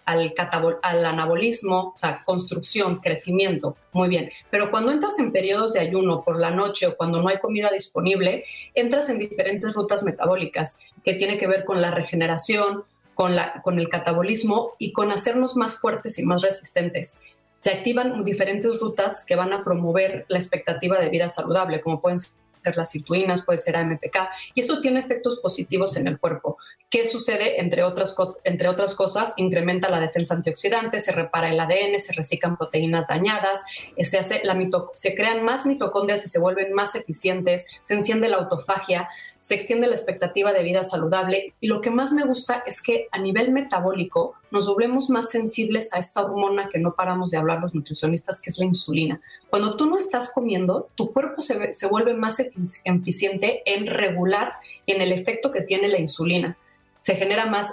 [0.83, 3.75] anabolismo, o sea, construcción, crecimiento.
[3.91, 4.29] Muy bien.
[4.51, 7.71] Pero cuando entras en periodos de ayuno por la noche o cuando no hay comida
[7.71, 13.89] disponible, entras en diferentes rutas metabólicas que tiene que ver con la regeneración, con, el
[13.89, 17.21] catabolismo y con hacernos más fuertes y más resistentes.
[17.59, 22.19] Se activan diferentes rutas que van a promover la expectativa de vida saludable, como pueden
[22.19, 24.17] ser las cituinas, puede ser AMPK,
[24.53, 26.57] y esto tiene efectos positivos en el cuerpo.
[26.93, 27.59] ¿Qué sucede?
[27.59, 32.55] Entre otras, entre otras cosas, incrementa la defensa antioxidante, se repara el ADN, se reciclan
[32.55, 33.63] proteínas dañadas,
[33.95, 34.55] eh, se, hace la
[34.93, 39.87] se crean más mitocondrias y se vuelven más eficientes, se enciende la autofagia, se extiende
[39.87, 43.51] la expectativa de vida saludable y lo que más me gusta es que a nivel
[43.51, 48.39] metabólico nos volvemos más sensibles a esta hormona que no paramos de hablar los nutricionistas,
[48.39, 49.19] que es la insulina.
[49.49, 54.91] Cuando tú no estás comiendo, tu cuerpo se, se vuelve más eficiente en regular y
[54.91, 56.55] en el efecto que tiene la insulina.
[57.03, 57.71] Se genera más,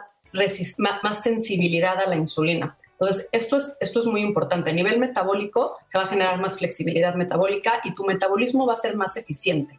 [1.02, 2.76] más sensibilidad a la insulina.
[2.92, 4.68] Entonces, esto es, esto es muy importante.
[4.68, 8.76] A nivel metabólico se va a generar más flexibilidad metabólica y tu metabolismo va a
[8.76, 9.78] ser más eficiente.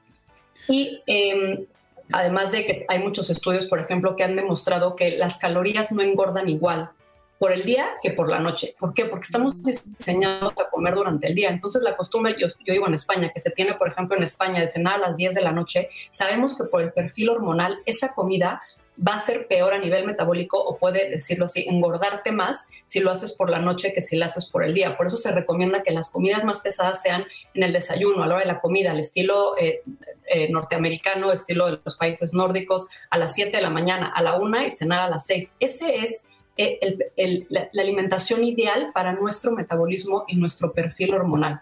[0.67, 1.67] Y eh,
[2.11, 6.01] Además de que hay muchos estudios, por ejemplo, que han demostrado que las calorías no
[6.01, 6.89] engordan igual
[7.39, 8.75] por el día que por la noche.
[8.79, 9.05] ¿Por qué?
[9.05, 11.49] Porque estamos diseñados a comer durante el día.
[11.49, 14.59] Entonces la costumbre, yo, yo vivo en España, que se tiene, por ejemplo, en España
[14.59, 18.13] de cenar a las 10 de la noche, sabemos que por el perfil hormonal esa
[18.13, 18.61] comida
[18.97, 23.09] va a ser peor a nivel metabólico o puede decirlo así, engordarte más si lo
[23.09, 24.97] haces por la noche que si lo haces por el día.
[24.97, 28.35] Por eso se recomienda que las comidas más pesadas sean en el desayuno, a la
[28.35, 29.81] hora de la comida, al estilo eh,
[30.27, 34.37] eh, norteamericano, estilo de los países nórdicos, a las 7 de la mañana, a la
[34.37, 35.53] 1 y cenar a las 6.
[35.59, 36.27] Ese es
[36.57, 41.61] eh, la alimentación ideal para nuestro metabolismo y nuestro perfil hormonal.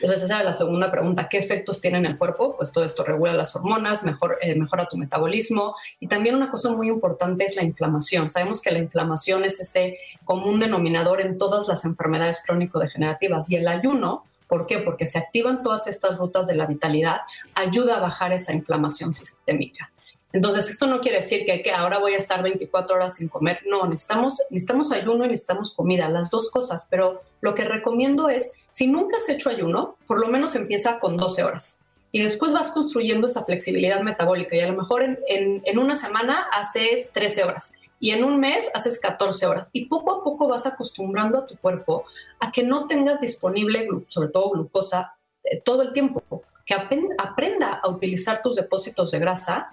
[0.00, 2.56] Entonces esa es la segunda pregunta, ¿qué efectos tiene en el cuerpo?
[2.56, 4.02] Pues todo esto regula las hormonas,
[4.40, 8.30] eh, mejora tu metabolismo y también una cosa muy importante es la inflamación.
[8.30, 13.68] Sabemos que la inflamación es este común denominador en todas las enfermedades crónico-degenerativas y el
[13.68, 14.78] ayuno ¿Por qué?
[14.78, 17.20] Porque se activan todas estas rutas de la vitalidad,
[17.54, 19.92] ayuda a bajar esa inflamación sistémica.
[20.32, 23.60] Entonces, esto no quiere decir que, que, ahora voy a estar 24 horas sin comer.
[23.66, 26.86] No, necesitamos, necesitamos ayuno y necesitamos comida, las dos cosas.
[26.88, 31.16] Pero lo que recomiendo es, si nunca has hecho ayuno, por lo menos empieza con
[31.16, 31.80] 12 horas.
[32.12, 34.54] Y después vas construyendo esa flexibilidad metabólica.
[34.54, 37.74] Y a lo mejor en, en, en una semana haces 13 horas.
[37.98, 39.70] Y en un mes haces 14 horas.
[39.72, 42.04] Y poco a poco vas acostumbrando a tu cuerpo
[42.38, 46.22] a que no tengas disponible, sobre todo glucosa, eh, todo el tiempo.
[46.64, 49.72] Que aprenda a utilizar tus depósitos de grasa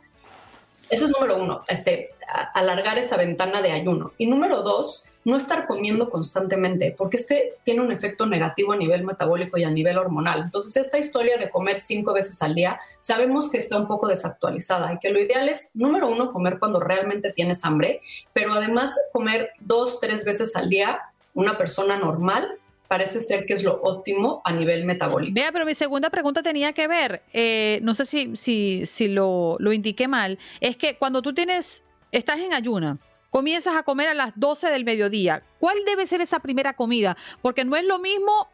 [0.90, 2.12] eso es número uno, este,
[2.54, 4.12] alargar esa ventana de ayuno.
[4.18, 9.04] Y número dos, no estar comiendo constantemente, porque este tiene un efecto negativo a nivel
[9.04, 10.44] metabólico y a nivel hormonal.
[10.44, 14.94] Entonces, esta historia de comer cinco veces al día, sabemos que está un poco desactualizada
[14.94, 19.52] y que lo ideal es, número uno, comer cuando realmente tienes hambre, pero además comer
[19.60, 21.02] dos, tres veces al día,
[21.34, 25.34] una persona normal parece ser que es lo óptimo a nivel metabólico.
[25.34, 29.58] Vea, pero mi segunda pregunta tenía que ver, eh, no sé si, si, si lo,
[29.60, 32.98] lo indiqué mal, es que cuando tú tienes, estás en ayuna,
[33.30, 37.18] comienzas a comer a las 12 del mediodía, ¿cuál debe ser esa primera comida?
[37.42, 38.48] Porque no es lo mismo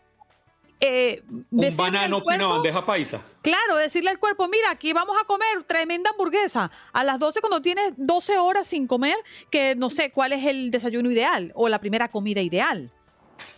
[0.85, 3.21] eh, un banano con una bandeja paisa.
[3.41, 7.61] Claro, decirle al cuerpo, mira, aquí vamos a comer tremenda hamburguesa a las 12 cuando
[7.61, 9.15] tienes 12 horas sin comer,
[9.49, 12.91] que no sé cuál es el desayuno ideal o la primera comida ideal.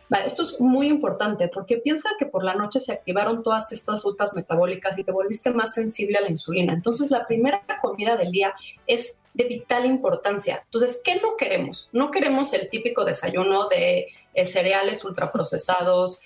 [0.08, 4.04] Vale, esto es muy importante porque piensa que por la noche se activaron todas estas
[4.04, 6.74] rutas metabólicas y te volviste más sensible a la insulina.
[6.74, 8.54] Entonces, la primera comida del día
[8.86, 10.62] es de vital importancia.
[10.64, 11.90] Entonces, ¿qué no queremos?
[11.92, 16.22] No queremos el típico desayuno de eh, cereales ultraprocesados.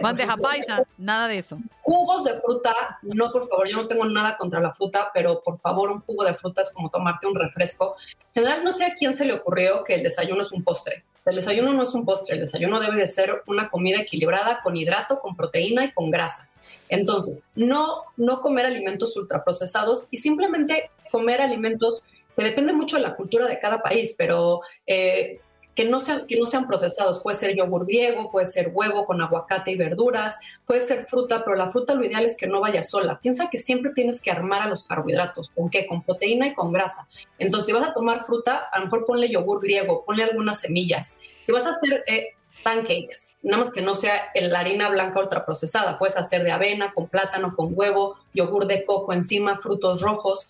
[0.00, 1.58] Bandeja paisa, nada de eso.
[1.82, 5.58] Jugos de fruta, no, por favor, yo no tengo nada contra la fruta, pero por
[5.58, 7.96] favor, un jugo de fruta es como tomarte un refresco.
[8.34, 11.04] En general, no sé a quién se le ocurrió que el desayuno es un postre.
[11.26, 14.76] El desayuno no es un postre, el desayuno debe de ser una comida equilibrada con
[14.76, 16.50] hidrato, con proteína y con grasa.
[16.88, 22.04] Entonces, no, no comer alimentos ultraprocesados y simplemente comer alimentos
[22.36, 25.40] que depende mucho de la cultura de cada país, pero eh,
[25.74, 27.20] que, no sean, que no sean procesados.
[27.20, 31.56] Puede ser yogur griego, puede ser huevo con aguacate y verduras, puede ser fruta, pero
[31.56, 33.18] la fruta lo ideal es que no vaya sola.
[33.20, 35.50] Piensa que siempre tienes que armar a los carbohidratos.
[35.50, 35.86] ¿Con qué?
[35.86, 37.06] Con proteína y con grasa.
[37.38, 41.20] Entonces, si vas a tomar fruta, a lo mejor ponle yogur griego, ponle algunas semillas.
[41.44, 42.28] Si vas a hacer eh,
[42.62, 47.08] pancakes, nada más que no sea la harina blanca ultraprocesada, puedes hacer de avena, con
[47.08, 50.48] plátano, con huevo, yogur de coco encima, frutos rojos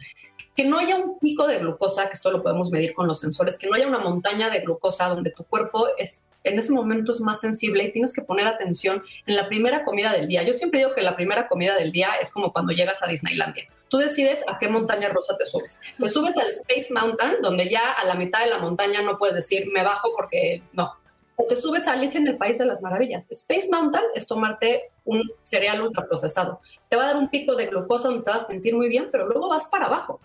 [0.55, 3.59] que no haya un pico de glucosa, que esto lo podemos medir con los sensores,
[3.59, 7.21] que no haya una montaña de glucosa donde tu cuerpo es, en ese momento es
[7.21, 10.43] más sensible y tienes que poner atención en la primera comida del día.
[10.43, 13.65] Yo siempre digo que la primera comida del día es como cuando llegas a Disneylandia.
[13.89, 15.81] Tú decides a qué montaña rusa te subes.
[15.99, 19.35] Te subes al Space Mountain, donde ya a la mitad de la montaña no puedes
[19.35, 20.93] decir me bajo porque no.
[21.37, 23.27] O te subes a Alicia en el País de las Maravillas.
[23.31, 26.61] Space Mountain es tomarte un cereal ultraprocesado.
[26.89, 29.09] Te va a dar un pico de glucosa donde te vas a sentir muy bien,
[29.11, 30.21] pero luego vas para abajo.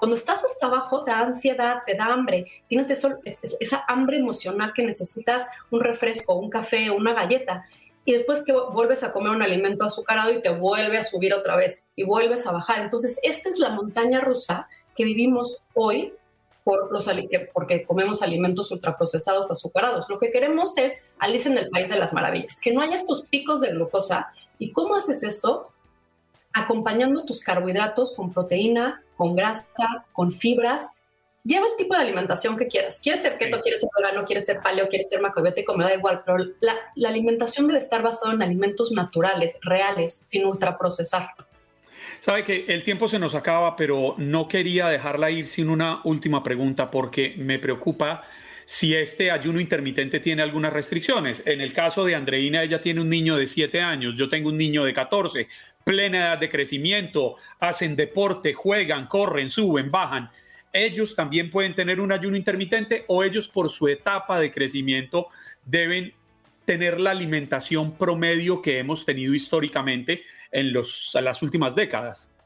[0.00, 4.72] Cuando estás hasta abajo te da ansiedad, te da hambre, tienes eso, esa hambre emocional
[4.74, 7.66] que necesitas un refresco, un café, una galleta.
[8.06, 11.54] Y después que vuelves a comer un alimento azucarado y te vuelve a subir otra
[11.54, 12.80] vez y vuelves a bajar.
[12.80, 16.14] Entonces, esta es la montaña rusa que vivimos hoy
[16.64, 17.10] por los,
[17.52, 20.08] porque comemos alimentos ultraprocesados o azucarados.
[20.08, 23.26] Lo que queremos es Alicia en el País de las Maravillas, que no haya estos
[23.26, 24.32] picos de glucosa.
[24.58, 25.72] ¿Y cómo haces esto?
[26.54, 30.88] Acompañando tus carbohidratos con proteína, con grasa, con fibras.
[31.44, 33.00] Lleva el tipo de alimentación que quieras.
[33.02, 35.76] ¿Quieres ser keto, quieres ser vegano, quieres ser paleo, quieres ser macrobiótico?
[35.76, 40.46] Me da igual, pero la, la alimentación debe estar basada en alimentos naturales, reales, sin
[40.46, 41.34] ultraprocesar.
[42.20, 46.42] Sabe que el tiempo se nos acaba, pero no quería dejarla ir sin una última
[46.42, 48.22] pregunta porque me preocupa
[48.70, 51.42] si este ayuno intermitente tiene algunas restricciones.
[51.44, 54.56] En el caso de Andreina, ella tiene un niño de 7 años, yo tengo un
[54.56, 55.48] niño de 14
[55.82, 60.30] plena edad de crecimiento, hacen deporte, juegan, corren, suben, bajan.
[60.72, 65.26] Ellos también pueden tener un ayuno intermitente o ellos por su etapa de crecimiento
[65.64, 66.14] deben
[66.64, 72.36] tener la alimentación promedio que hemos tenido históricamente en, los, las últimas décadas.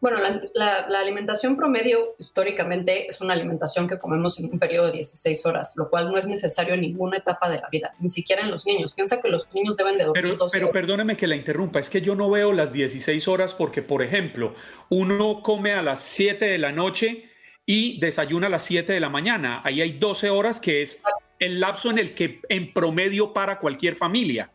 [0.00, 0.18] Bueno,
[0.54, 5.74] la, alimentación promedio históricamente es una alimentación que comemos en un periodo de 16 horas,
[5.76, 8.64] lo cual no es necesario en ninguna etapa de la vida, ni siquiera en los
[8.64, 8.94] niños.
[8.94, 12.00] Piensa que los niños deben de dormir Pero, pero perdóneme que la interrumpa, es que
[12.00, 14.54] yo no veo las 16 horas porque, por ejemplo,
[14.88, 17.30] uno come a las 7 de la noche
[17.66, 19.60] y desayuna a las 7 de la mañana.
[19.64, 21.02] Ahí hay 12 horas que es
[21.38, 24.50] el lapso en el que en promedio para cualquier familia.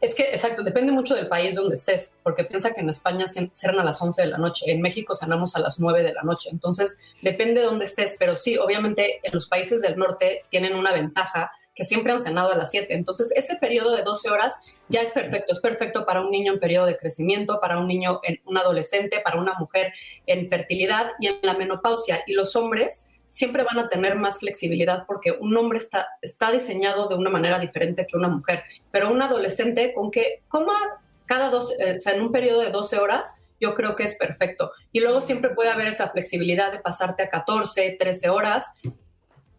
[0.00, 3.80] Es que, exacto, depende mucho del país donde estés, porque piensa que en España cierran
[3.80, 6.48] a las 11 de la noche, en México cenamos a las 9 de la noche,
[6.50, 10.94] entonces depende de dónde estés, pero sí, obviamente en los países del norte tienen una
[10.94, 14.54] ventaja que siempre han cenado a las 7, entonces ese periodo de 12 horas
[14.88, 18.20] ya es perfecto, es perfecto para un niño en periodo de crecimiento, para un niño,
[18.22, 19.92] en un adolescente, para una mujer
[20.26, 25.04] en fertilidad y en la menopausia, y los hombres siempre van a tener más flexibilidad
[25.06, 28.64] porque un hombre está, está diseñado de una manera diferente que una mujer.
[28.90, 30.76] Pero un adolescente con que coma
[31.24, 34.16] cada dos, eh, o sea, en un periodo de 12 horas, yo creo que es
[34.16, 34.72] perfecto.
[34.90, 38.74] Y luego siempre puede haber esa flexibilidad de pasarte a 14, 13 horas.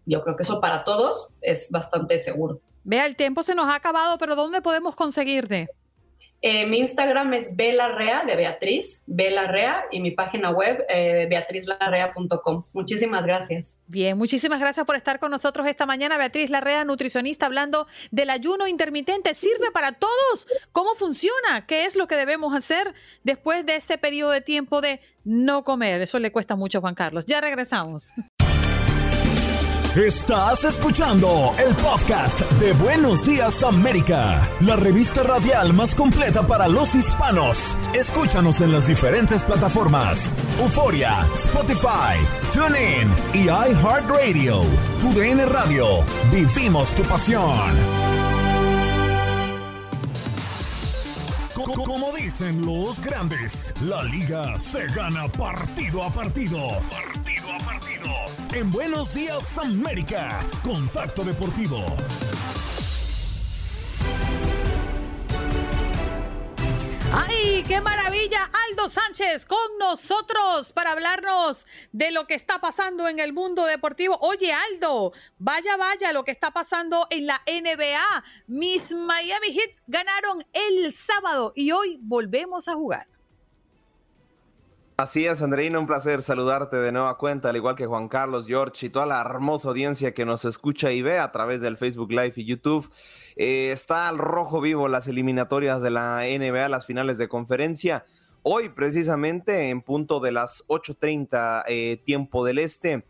[0.05, 2.59] Yo creo que eso para todos es bastante seguro.
[2.83, 5.69] Vea, el tiempo se nos ha acabado, pero ¿dónde podemos conseguirte?
[6.43, 12.65] Eh, mi Instagram es Belarrea de Beatriz, Belarrea, y mi página web eh, beatrizlarrea.com.
[12.73, 13.79] Muchísimas gracias.
[13.85, 16.17] Bien, muchísimas gracias por estar con nosotros esta mañana.
[16.17, 19.35] Beatriz Larrea, nutricionista, hablando del ayuno intermitente.
[19.35, 20.47] ¿Sirve para todos?
[20.71, 21.67] ¿Cómo funciona?
[21.67, 26.01] ¿Qué es lo que debemos hacer después de este periodo de tiempo de no comer?
[26.01, 27.27] Eso le cuesta mucho a Juan Carlos.
[27.27, 28.13] Ya regresamos.
[29.95, 36.95] Estás escuchando el podcast de Buenos Días América, la revista radial más completa para los
[36.95, 37.75] hispanos.
[37.93, 40.31] Escúchanos en las diferentes plataformas:
[40.61, 42.15] Euforia, Spotify,
[42.53, 44.61] TuneIn y iHeartRadio.
[45.01, 45.85] Tu DN Radio.
[46.31, 48.01] Vivimos tu pasión.
[51.83, 56.57] Como dicen los grandes, la liga se gana partido a partido.
[56.89, 57.80] Partido a partido.
[58.53, 61.85] En Buenos Días América, Contacto Deportivo.
[67.13, 68.51] ¡Ay, qué maravilla!
[68.69, 74.17] Aldo Sánchez con nosotros para hablarnos de lo que está pasando en el mundo deportivo.
[74.19, 78.23] Oye, Aldo, vaya, vaya lo que está pasando en la NBA.
[78.47, 83.10] Mis Miami Heat ganaron el sábado y hoy volvemos a jugar.
[85.01, 88.85] Así es, Andreina, un placer saludarte de nueva cuenta, al igual que Juan Carlos, George
[88.85, 92.33] y toda la hermosa audiencia que nos escucha y ve a través del Facebook Live
[92.35, 92.87] y YouTube.
[93.35, 98.05] Eh, está al rojo vivo las eliminatorias de la NBA, las finales de conferencia.
[98.43, 103.03] Hoy, precisamente, en punto de las 8:30 eh, tiempo del este,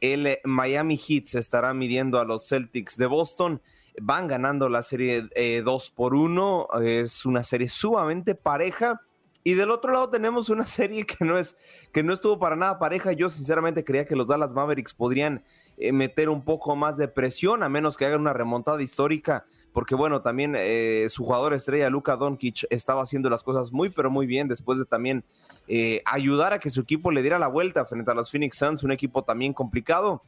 [0.00, 3.62] el Miami Heat se estará midiendo a los Celtics de Boston.
[4.02, 6.66] Van ganando la serie 2 eh, por 1.
[6.82, 9.02] Es una serie sumamente pareja
[9.48, 11.56] y del otro lado tenemos una serie que no es
[11.90, 13.12] que no estuvo para nada pareja.
[13.12, 15.42] Yo sinceramente creía que los Dallas Mavericks podrían
[15.78, 19.94] eh, meter un poco más de presión a menos que hagan una remontada histórica, porque
[19.94, 24.26] bueno, también eh, su jugador estrella Luka Doncic estaba haciendo las cosas muy pero muy
[24.26, 25.24] bien después de también
[25.66, 28.82] eh, ayudar a que su equipo le diera la vuelta frente a los Phoenix Suns,
[28.82, 30.22] un equipo también complicado.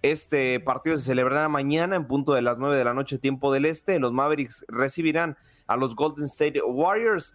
[0.00, 3.66] Este partido se celebrará mañana en punto de las 9 de la noche tiempo del
[3.66, 3.98] este.
[3.98, 7.34] Los Mavericks recibirán a los Golden State Warriors.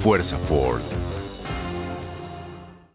[0.00, 0.82] Fuerza Ford.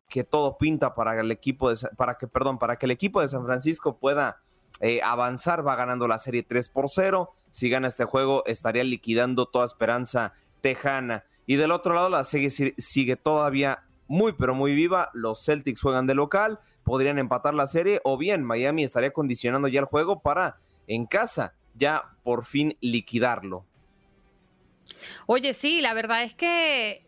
[0.10, 3.28] Que todo pinta para el equipo de, para que, perdón, para que el equipo de
[3.28, 4.42] San Francisco pueda
[4.80, 7.32] eh, avanzar, va ganando la serie 3 por 0.
[7.50, 11.26] Si gana este juego, estaría liquidando toda esperanza tejana.
[11.46, 15.10] Y del otro lado, la serie sigue todavía muy, pero muy viva.
[15.14, 19.80] Los Celtics juegan de local, podrían empatar la serie, o bien Miami estaría condicionando ya
[19.80, 23.66] el juego para en casa ya por fin liquidarlo.
[25.26, 27.06] Oye, sí, la verdad es que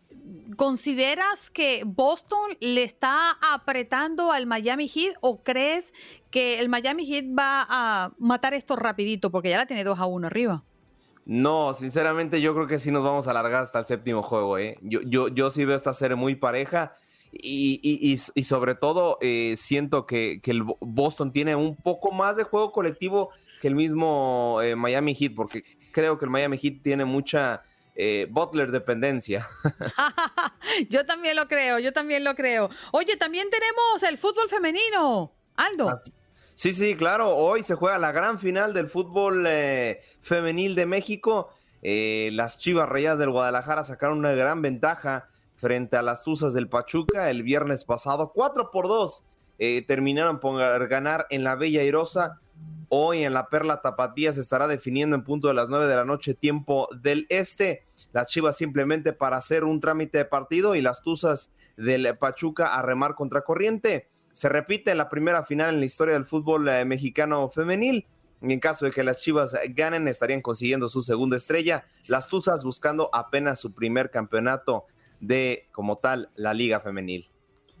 [0.56, 5.92] ¿consideras que Boston le está apretando al Miami Heat o crees
[6.30, 10.06] que el Miami Heat va a matar esto rapidito porque ya la tiene 2 a
[10.06, 10.62] 1 arriba?
[11.26, 14.58] No, sinceramente yo creo que sí nos vamos a alargar hasta el séptimo juego.
[14.58, 14.78] ¿eh?
[14.82, 16.92] Yo, yo, yo sí veo esta serie muy pareja
[17.32, 22.70] y, sobre todo eh, siento que, que, el Boston tiene un poco más de juego
[22.70, 23.30] colectivo
[23.60, 27.62] que el mismo eh, Miami Heat porque creo que el Miami Heat tiene mucha
[27.94, 29.46] eh, Butler dependencia.
[30.88, 32.70] yo también lo creo, yo también lo creo.
[32.92, 36.00] Oye, también tenemos el fútbol femenino, Aldo.
[36.54, 37.36] Sí, sí, claro.
[37.36, 41.48] Hoy se juega la gran final del fútbol eh, femenil de México.
[41.82, 46.68] Eh, las Chivas Reyes del Guadalajara sacaron una gran ventaja frente a las Tuzas del
[46.68, 48.32] Pachuca el viernes pasado.
[48.34, 49.24] 4 por 2
[49.86, 52.40] terminaron por ganar en la Bella Airosa
[52.88, 56.04] Hoy en la Perla Tapatía se estará definiendo en punto de las 9 de la
[56.04, 57.84] noche, tiempo del este.
[58.12, 62.82] Las Chivas simplemente para hacer un trámite de partido y las Tuzas del Pachuca a
[62.82, 64.08] remar contra corriente.
[64.32, 68.06] Se repite la primera final en la historia del fútbol eh, mexicano femenil.
[68.40, 71.84] Y en caso de que las Chivas ganen, estarían consiguiendo su segunda estrella.
[72.06, 74.84] Las Tuzas buscando apenas su primer campeonato
[75.18, 77.33] de, como tal, la Liga Femenil.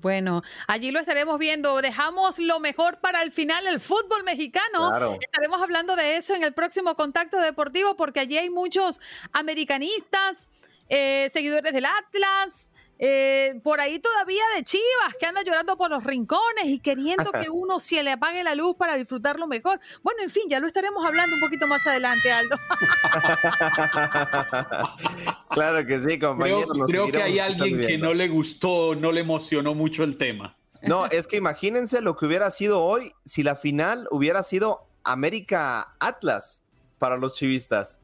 [0.04, 1.80] Bueno, allí lo estaremos viendo.
[1.80, 5.16] Dejamos lo mejor para el final, el fútbol mexicano.
[5.18, 9.00] Estaremos hablando de eso en el próximo contacto deportivo porque allí hay muchos
[9.32, 10.46] americanistas,
[10.90, 16.04] eh, seguidores del Atlas, eh, por ahí todavía de Chivas, que anda llorando por los
[16.04, 19.80] rincones y queriendo que uno se le apague la luz para disfrutarlo mejor.
[20.02, 22.56] Bueno, en fin, ya lo estaremos hablando un poquito más adelante, Aldo.
[25.50, 26.68] claro que sí, compañero.
[26.86, 30.56] Creo, que hay alguien que no le gustó, no le emocionó mucho el tema.
[30.82, 35.94] No, es que imagínense lo que hubiera sido hoy si la final hubiera sido América
[35.98, 36.62] Atlas
[36.98, 38.00] para los chivistas.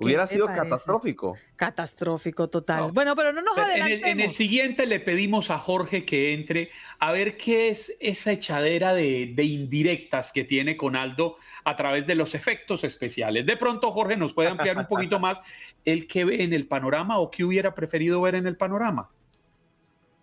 [0.00, 1.36] Hubiera sido catastrófico.
[1.56, 2.90] Catastrófico, total.
[2.92, 4.08] Bueno, pero no nos adelantemos.
[4.08, 8.94] En el, siguiente le pedimos a Jorge que entre a ver qué es esa echadera
[8.94, 13.44] de, de, indirectas que tiene con Aldo a través de los efectos especiales.
[13.44, 15.42] De pronto, Jorge, nos puede ampliar un poquito más
[15.84, 19.10] el que ve en el panorama o qué hubiera preferido ver en el panorama.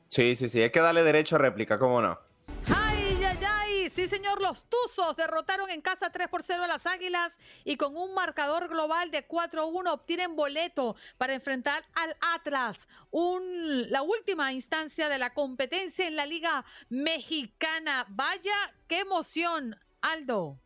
[0.07, 2.17] Sí, sí, sí, hay que darle derecho a réplica, ¿cómo no?
[3.97, 7.97] Sí, señor, los Tuzos derrotaron en casa 3 por 0 a las Águilas y con
[7.97, 15.17] un marcador global de 4-1 obtienen boleto para enfrentar al Atlas, la última instancia de
[15.17, 18.05] la competencia en la Liga Mexicana.
[18.09, 18.53] Vaya,
[18.87, 20.59] qué emoción, Aldo.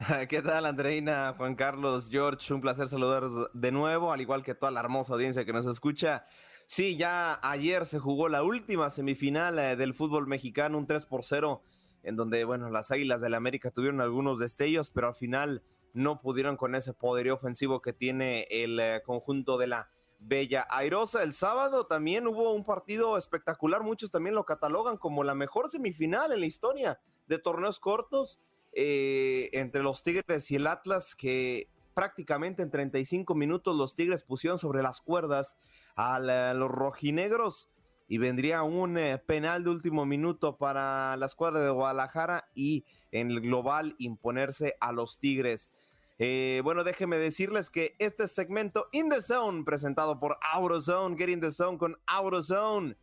[0.28, 2.52] ¿Qué tal, Andreina, Juan Carlos, George?
[2.52, 6.24] Un placer saludaros de nuevo, al igual que toda la hermosa audiencia que nos escucha.
[6.66, 11.24] Sí, ya ayer se jugó la última semifinal eh, del fútbol mexicano, un 3 por
[11.24, 11.62] 0,
[12.02, 16.20] en donde, bueno, las Águilas del la América tuvieron algunos destellos, pero al final no
[16.20, 21.22] pudieron con ese poderío ofensivo que tiene el eh, conjunto de la Bella Airosa.
[21.22, 26.32] El sábado también hubo un partido espectacular, muchos también lo catalogan como la mejor semifinal
[26.32, 28.40] en la historia de torneos cortos
[28.72, 34.58] eh, entre los Tigres y el Atlas, que prácticamente en 35 minutos los Tigres pusieron
[34.58, 35.58] sobre las cuerdas
[35.96, 36.18] a
[36.54, 37.68] los rojinegros
[38.10, 43.30] y vendría un eh, penal de último minuto para la escuadra de Guadalajara y en
[43.30, 45.70] el global imponerse a los Tigres.
[46.18, 51.40] Eh, bueno, déjenme decirles que este segmento In the Zone, presentado por AutoZone, Get in
[51.40, 52.96] the Zone con AutoZone.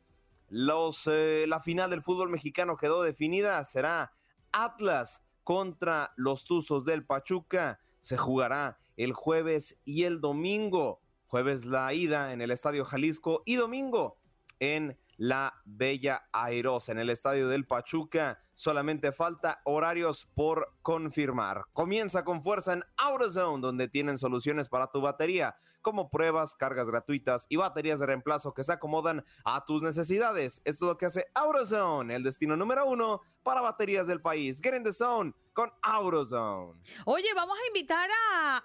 [0.49, 4.12] Los, eh, la final del fútbol mexicano quedó definida, será
[4.51, 7.80] Atlas contra los Tuzos del Pachuca.
[8.01, 10.99] Se jugará el jueves y el domingo.
[11.28, 14.18] Jueves la ida en el Estadio Jalisco y domingo
[14.60, 18.43] en la Bella Airosa, en el Estadio del Pachuca.
[18.58, 21.66] Solamente falta horarios por confirmar.
[21.74, 27.45] Comienza con fuerza en AutoZone, donde tienen soluciones para tu batería, como pruebas, cargas gratuitas
[27.49, 30.60] y baterías de reemplazo que se acomodan a tus necesidades.
[30.66, 34.60] Esto es lo que hace AutoZone, el destino número uno para baterías del país.
[34.60, 36.82] Get in the zone con AutoZone.
[37.05, 38.10] Oye, vamos a invitar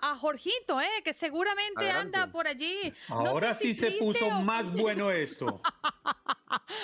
[0.00, 2.94] a, Jorgito, eh, que seguramente anda por allí.
[3.08, 5.60] Ahora sí se puso más bueno esto.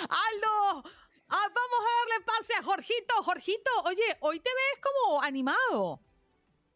[0.09, 0.83] Aldo,
[1.29, 3.13] Ah, vamos a darle pase a Jorgito.
[3.23, 6.01] Jorgito, oye, hoy te ves como animado.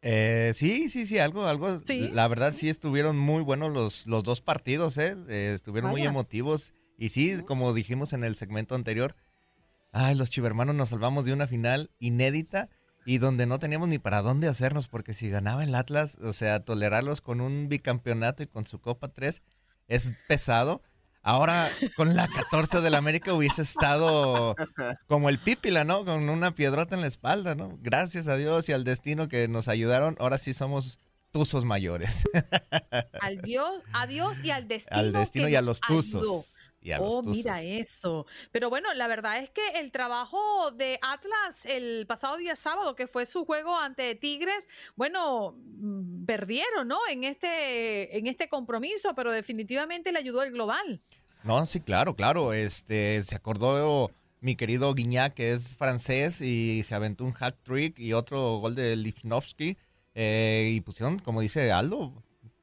[0.02, 1.82] Eh, sí, sí, sí, algo, algo.
[1.88, 5.16] La verdad sí estuvieron muy buenos los, los dos partidos, ¿eh?
[5.30, 6.74] eh estuvieron muy emotivos.
[6.98, 9.16] Y sí, como dijimos en el segmento anterior,
[9.92, 12.70] ay, los chivermanos nos salvamos de una final inédita
[13.06, 16.64] y donde no teníamos ni para dónde hacernos, porque si ganaba el Atlas, o sea,
[16.64, 19.42] tolerarlos con un bicampeonato y con su Copa 3
[19.88, 20.82] es pesado.
[21.24, 24.56] Ahora, con la 14 del América hubiese estado
[25.08, 26.04] como el Pípila, ¿no?
[26.04, 27.80] Con una piedrota en la espalda, ¿no?
[27.82, 31.00] Gracias a Dios y al destino que nos ayudaron, ahora sí somos
[31.32, 32.24] tuzos mayores.
[33.22, 35.00] Al Dios, a Dios y al destino.
[35.00, 36.56] Al destino y a los tuzos
[37.00, 38.26] oh, mira eso.
[38.52, 43.08] Pero bueno, la verdad es que el trabajo de Atlas el pasado día sábado, que
[43.08, 47.00] fue su juego ante Tigres, bueno, mm, perdieron, ¿no?
[47.10, 51.02] En este, en este compromiso, pero definitivamente le ayudó el global.
[51.44, 52.54] No, sí, claro, claro.
[52.54, 58.00] Este, se acordó mi querido Guiñac, que es francés, y se aventó un hack trick
[58.00, 59.78] y otro gol de Lichnowsky.
[60.16, 62.14] Eh, y pusieron, como dice Aldo,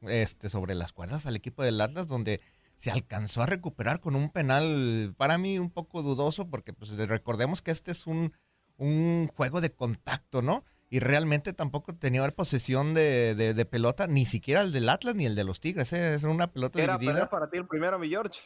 [0.02, 2.40] este, sobre las cuerdas al equipo del Atlas, donde
[2.80, 7.60] se alcanzó a recuperar con un penal para mí un poco dudoso, porque pues, recordemos
[7.60, 8.32] que este es un,
[8.78, 10.64] un juego de contacto, ¿no?
[10.88, 15.34] Y realmente tampoco tenía posesión de, de, pelota, ni siquiera el del Atlas ni el
[15.34, 16.14] de los Tigres, ¿eh?
[16.14, 17.28] es una pelota Era dividida.
[17.28, 18.40] para ti el primero, mi George.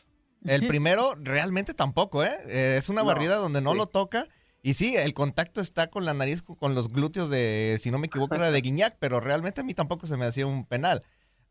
[0.44, 2.32] El primero realmente tampoco, ¿eh?
[2.48, 2.74] ¿eh?
[2.76, 4.26] es una barrida donde no lo toca.
[4.62, 8.08] Y sí, el contacto está con la nariz, con los glúteos de, si no me
[8.08, 11.04] equivoco, era de Guiñac, pero realmente a mí tampoco se me hacía un penal.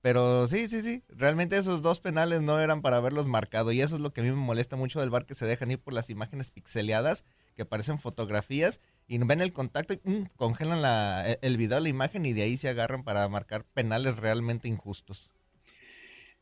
[0.04, 1.02] Pero sí, sí, sí.
[1.08, 3.72] Realmente esos dos penales no eran para haberlos marcado.
[3.72, 5.72] Y eso es lo que a mí me molesta mucho del bar, que se dejan
[5.72, 7.24] ir por las imágenes pixeleadas,
[7.56, 11.88] que parecen fotografías, y ven el contacto y mm, congelan la, e, el video, la
[11.88, 15.32] imagen, y de ahí se agarran para marcar penales realmente injustos.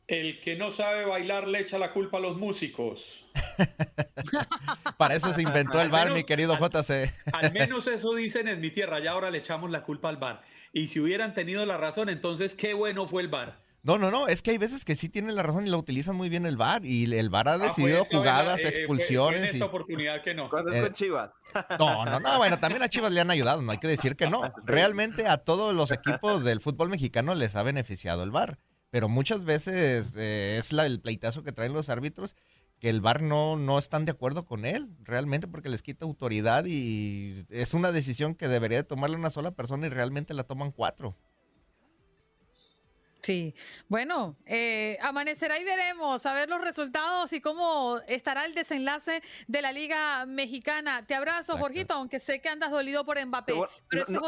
[0.06, 3.24] El que no sabe bailar le echa la culpa a los músicos.
[4.98, 7.10] Para eso se inventó el bar, mi querido JC.
[7.32, 10.42] al menos eso dicen en mi tierra, ya ahora le echamos la culpa al bar.
[10.72, 13.62] Y si hubieran tenido la razón, entonces qué bueno fue el bar.
[13.84, 16.14] No, no, no, es que hay veces que sí tienen la razón y la utilizan
[16.14, 19.40] muy bien el VAR y el VAR ha ah, decidido jugadas, eh, expulsiones.
[19.40, 20.44] en esta oportunidad que no.
[20.44, 21.30] es con Chivas?
[21.80, 24.28] No, no, no, bueno, también a Chivas le han ayudado, no hay que decir que
[24.28, 24.42] no.
[24.64, 28.60] Realmente a todos los equipos del fútbol mexicano les ha beneficiado el VAR,
[28.92, 32.36] pero muchas veces eh, es la, el pleitazo que traen los árbitros
[32.78, 36.64] que el VAR no, no están de acuerdo con él, realmente porque les quita autoridad
[36.66, 41.16] y es una decisión que debería tomarla una sola persona y realmente la toman cuatro.
[43.22, 43.54] Sí,
[43.88, 49.62] bueno, eh, amanecerá y veremos a ver los resultados y cómo estará el desenlace de
[49.62, 51.06] la Liga Mexicana.
[51.06, 53.54] Te abrazo, Jorgito, aunque sé que andas dolido por Mbappé.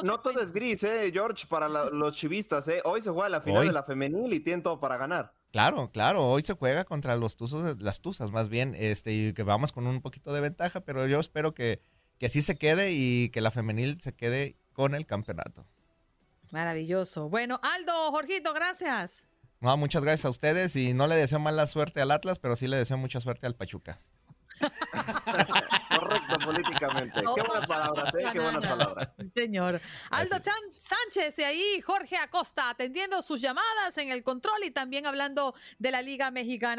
[0.05, 2.68] no, todo es gris, eh, George, para los chivistas.
[2.68, 2.82] Eh.
[2.84, 5.34] Hoy se juega la final de la femenil y tienen todo para ganar.
[5.51, 9.42] Claro, claro, hoy se juega contra los tuzos, las tuzas más bien, este, y que
[9.42, 11.80] vamos con un poquito de ventaja, pero yo espero que,
[12.18, 15.66] que así se quede y que la femenil se quede con el campeonato.
[16.55, 17.29] Maravilloso.
[17.29, 19.25] Bueno, Aldo, Jorgito, gracias.
[19.59, 22.69] No, muchas gracias a ustedes y no le deseo mala suerte al Atlas, pero sí
[22.69, 23.99] le deseo mucha suerte al Pachuca.
[25.99, 27.21] Correcto políticamente.
[27.23, 28.29] Qué buenas palabras, ¿eh?
[28.33, 29.09] Qué buenas palabras.
[29.35, 29.81] Señor.
[30.11, 35.07] Aldo Chan Sánchez y ahí Jorge Acosta atendiendo sus llamadas en el control y también
[35.07, 36.79] hablando de la Liga Mexicana.